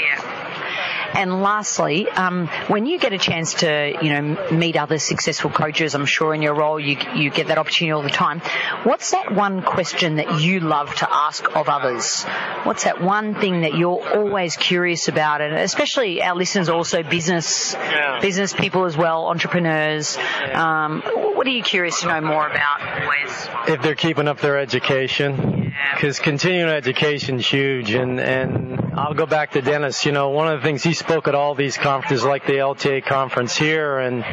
And 1.14 1.42
lastly, 1.42 2.08
um, 2.08 2.48
when 2.68 2.86
you 2.86 2.98
get 2.98 3.12
a 3.12 3.18
chance 3.18 3.54
to, 3.54 3.92
you 4.02 4.10
know, 4.12 4.50
meet 4.50 4.76
other 4.76 4.98
successful 4.98 5.50
coaches, 5.50 5.94
I'm 5.94 6.06
sure 6.06 6.34
in 6.34 6.42
your 6.42 6.54
role 6.54 6.78
you 6.80 6.96
you 7.14 7.30
get 7.30 7.46
that 7.48 7.58
opportunity 7.58 7.92
all 7.92 8.02
the 8.02 8.08
time. 8.10 8.40
What's 8.82 9.12
that 9.12 9.32
one 9.34 9.62
question 9.62 10.16
that 10.16 10.40
you 10.40 10.60
love 10.60 10.94
to 10.96 11.08
ask 11.10 11.54
of 11.56 11.68
others? 11.68 12.24
What's 12.64 12.84
that 12.84 13.00
one 13.00 13.34
thing 13.34 13.60
that 13.62 13.74
you're 13.74 14.02
always 14.16 14.56
curious 14.56 15.08
about, 15.08 15.40
and 15.40 15.54
especially 15.54 16.22
our 16.22 16.34
listeners, 16.34 16.68
also 16.68 17.02
business 17.02 17.74
Yeah. 17.74 18.18
business 18.20 18.52
people 18.52 18.84
as 18.84 18.96
well, 18.96 19.26
entrepreneurs. 19.28 20.18
Um, 20.52 21.02
what 21.44 21.52
are 21.52 21.56
you 21.56 21.62
curious 21.62 22.00
to 22.00 22.06
know 22.08 22.22
more 22.22 22.48
about? 22.48 23.02
Always. 23.02 23.48
if 23.68 23.82
they're 23.82 23.94
keeping 23.94 24.28
up 24.28 24.40
their 24.40 24.58
education 24.58 25.74
because 25.94 26.18
continuing 26.18 26.70
education 26.70 27.38
is 27.38 27.46
huge 27.46 27.92
and 27.92 28.18
and 28.18 28.80
I'll 28.94 29.12
go 29.12 29.26
back 29.26 29.50
to 29.50 29.60
Dennis 29.60 30.06
you 30.06 30.12
know 30.12 30.30
one 30.30 30.48
of 30.48 30.58
the 30.58 30.64
things 30.64 30.82
he 30.82 30.94
spoke 30.94 31.28
at 31.28 31.34
all 31.34 31.54
these 31.54 31.76
conferences 31.76 32.24
like 32.24 32.46
the 32.46 32.54
LTA 32.54 33.04
conference 33.04 33.54
here 33.54 33.98
and 33.98 34.24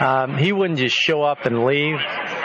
um, 0.00 0.38
he 0.38 0.52
wouldn't 0.52 0.78
just 0.78 0.96
show 0.96 1.22
up 1.22 1.44
and 1.44 1.66
leave 1.66 1.98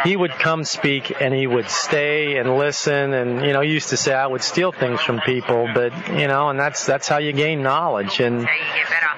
he 0.03 0.17
would 0.17 0.31
come 0.31 0.65
speak 0.65 1.13
and 1.21 1.33
he 1.33 1.47
would 1.47 1.69
stay 1.69 2.35
and 2.35 2.57
listen 2.57 3.13
and 3.13 3.45
you 3.45 3.53
know 3.53 3.61
he 3.61 3.71
used 3.71 3.89
to 3.89 3.97
say 3.97 4.13
I 4.13 4.27
would 4.27 4.41
steal 4.41 4.73
things 4.73 4.99
from 4.99 5.21
people 5.21 5.69
but 5.73 5.93
you 6.19 6.27
know 6.27 6.49
and 6.49 6.59
that's 6.59 6.85
that's 6.85 7.07
how 7.07 7.19
you 7.19 7.31
gain 7.31 7.63
knowledge 7.63 8.19
and 8.19 8.45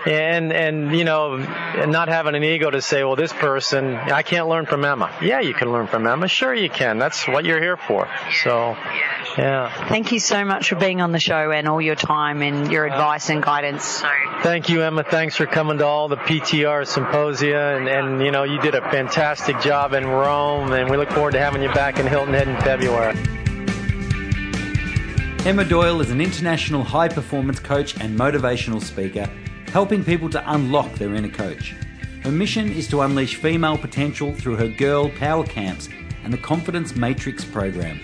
and 0.06 0.52
and 0.52 0.96
you 0.96 1.04
know 1.04 1.36
and 1.36 1.92
not 1.92 2.10
having 2.10 2.36
an 2.36 2.44
ego 2.44 2.70
to 2.70 2.82
say 2.82 3.04
well 3.04 3.16
this 3.16 3.32
person 3.32 3.96
i 3.96 4.22
can't 4.22 4.48
learn 4.48 4.66
from 4.66 4.84
emma. 4.84 5.14
Yeah 5.22 5.40
you 5.40 5.54
can 5.54 5.72
learn 5.72 5.88
from 5.88 6.06
emma. 6.08 6.28
Sure 6.28 6.54
you 6.54 6.70
can. 6.70 6.98
That's 6.98 7.28
what 7.28 7.46
you're 7.46 7.62
here 7.62 7.78
for. 7.78 8.10
So 8.44 8.76
yeah. 9.38 9.88
Thank 9.88 10.12
you 10.12 10.20
so 10.20 10.46
much 10.46 10.70
for 10.70 10.76
being 10.76 11.02
on 11.02 11.12
the 11.12 11.20
show 11.20 11.52
and 11.52 11.68
all 11.68 11.82
your 11.82 11.96
time 11.96 12.42
and 12.42 12.72
your 12.72 12.86
advice 12.86 13.30
and 13.30 13.42
guidance. 13.42 14.02
Thank 14.42 14.70
you 14.70 14.82
emma. 14.82 15.04
Thanks 15.04 15.36
for 15.36 15.46
coming 15.46 15.78
to 15.80 15.86
all 15.86 16.08
the 16.08 16.18
ptr 16.18 16.86
symposia. 16.86 17.78
And 17.78 17.88
and 17.88 18.22
you 18.22 18.32
know 18.32 18.44
you 18.44 18.60
did 18.62 18.76
a 18.76 18.82
fantastic 18.82 19.60
job 19.62 19.94
in 19.94 20.06
rome. 20.06 20.72
And 20.74 20.90
we 20.90 20.98
look 20.98 21.10
forward 21.10 21.32
to 21.32 21.40
having 21.40 21.62
you 21.62 21.72
back 21.74 22.00
in 22.00 22.08
hilton 22.08 22.34
head 22.34 22.48
in 22.48 22.60
february. 22.62 23.16
Emma 25.46 25.66
Doyle 25.66 26.00
is 26.00 26.10
an 26.10 26.22
international 26.22 26.86
high 26.86 27.10
performance 27.10 27.60
coach 27.60 28.00
and 28.00 28.18
motivational 28.18 28.82
speaker, 28.82 29.30
helping 29.74 30.04
people 30.04 30.30
to 30.30 30.54
unlock 30.54 30.94
their 30.94 31.16
inner 31.16 31.28
coach. 31.28 31.74
Her 32.22 32.32
mission 32.32 32.72
is 32.72 32.88
to 32.90 33.02
unleash 33.02 33.38
female 33.38 33.76
potential 33.76 34.32
through 34.32 34.58
her 34.58 34.68
Girl 34.68 35.10
Power 35.10 35.48
Camps 35.48 35.90
and 36.24 36.32
the 36.32 36.38
Confidence 36.38 36.96
Matrix 36.96 37.44
program. 37.44 38.00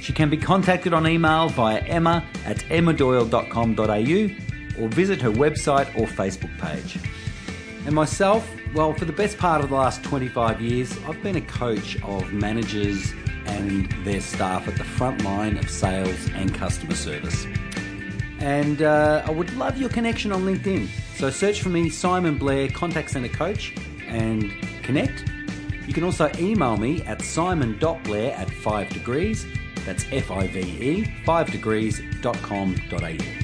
She 0.00 0.14
can 0.14 0.30
be 0.30 0.38
contacted 0.38 0.94
on 0.94 1.06
email 1.06 1.50
via 1.50 1.80
emma 1.80 2.24
at 2.46 2.56
emmadoyle.com.au 2.70 4.82
or 4.82 4.88
visit 4.88 5.20
her 5.20 5.30
website 5.30 5.94
or 5.94 6.06
Facebook 6.06 6.58
page. 6.58 6.98
And 7.84 7.94
myself, 7.94 8.50
well, 8.74 8.94
for 8.94 9.04
the 9.04 9.12
best 9.12 9.36
part 9.36 9.62
of 9.62 9.68
the 9.68 9.76
last 9.76 10.02
25 10.04 10.62
years, 10.62 10.96
I've 11.06 11.22
been 11.22 11.36
a 11.36 11.42
coach 11.42 12.02
of 12.02 12.32
managers 12.32 13.12
and 13.44 13.92
their 14.06 14.22
staff 14.22 14.68
at 14.68 14.76
the 14.76 14.84
front 14.84 15.22
line 15.22 15.58
of 15.58 15.68
sales 15.68 16.30
and 16.34 16.54
customer 16.54 16.94
service. 16.94 17.44
And 18.40 18.82
uh, 18.82 19.22
I 19.26 19.30
would 19.30 19.54
love 19.56 19.78
your 19.78 19.90
connection 19.90 20.32
on 20.32 20.44
LinkedIn. 20.44 20.88
So 21.16 21.30
search 21.30 21.62
for 21.62 21.68
me, 21.68 21.90
Simon 21.90 22.38
Blair, 22.38 22.68
Contact 22.68 23.10
Center 23.10 23.28
Coach, 23.28 23.74
and 24.06 24.50
connect. 24.82 25.24
You 25.86 25.92
can 25.92 26.04
also 26.04 26.30
email 26.38 26.76
me 26.76 27.02
at 27.02 27.22
simon.blair 27.22 28.32
at 28.32 28.50
5 28.50 28.88
degrees. 28.90 29.46
That's 29.84 30.04
F 30.12 30.30
I 30.30 30.46
V 30.46 30.60
E, 30.60 31.04
5degrees.com.au. 31.24 33.39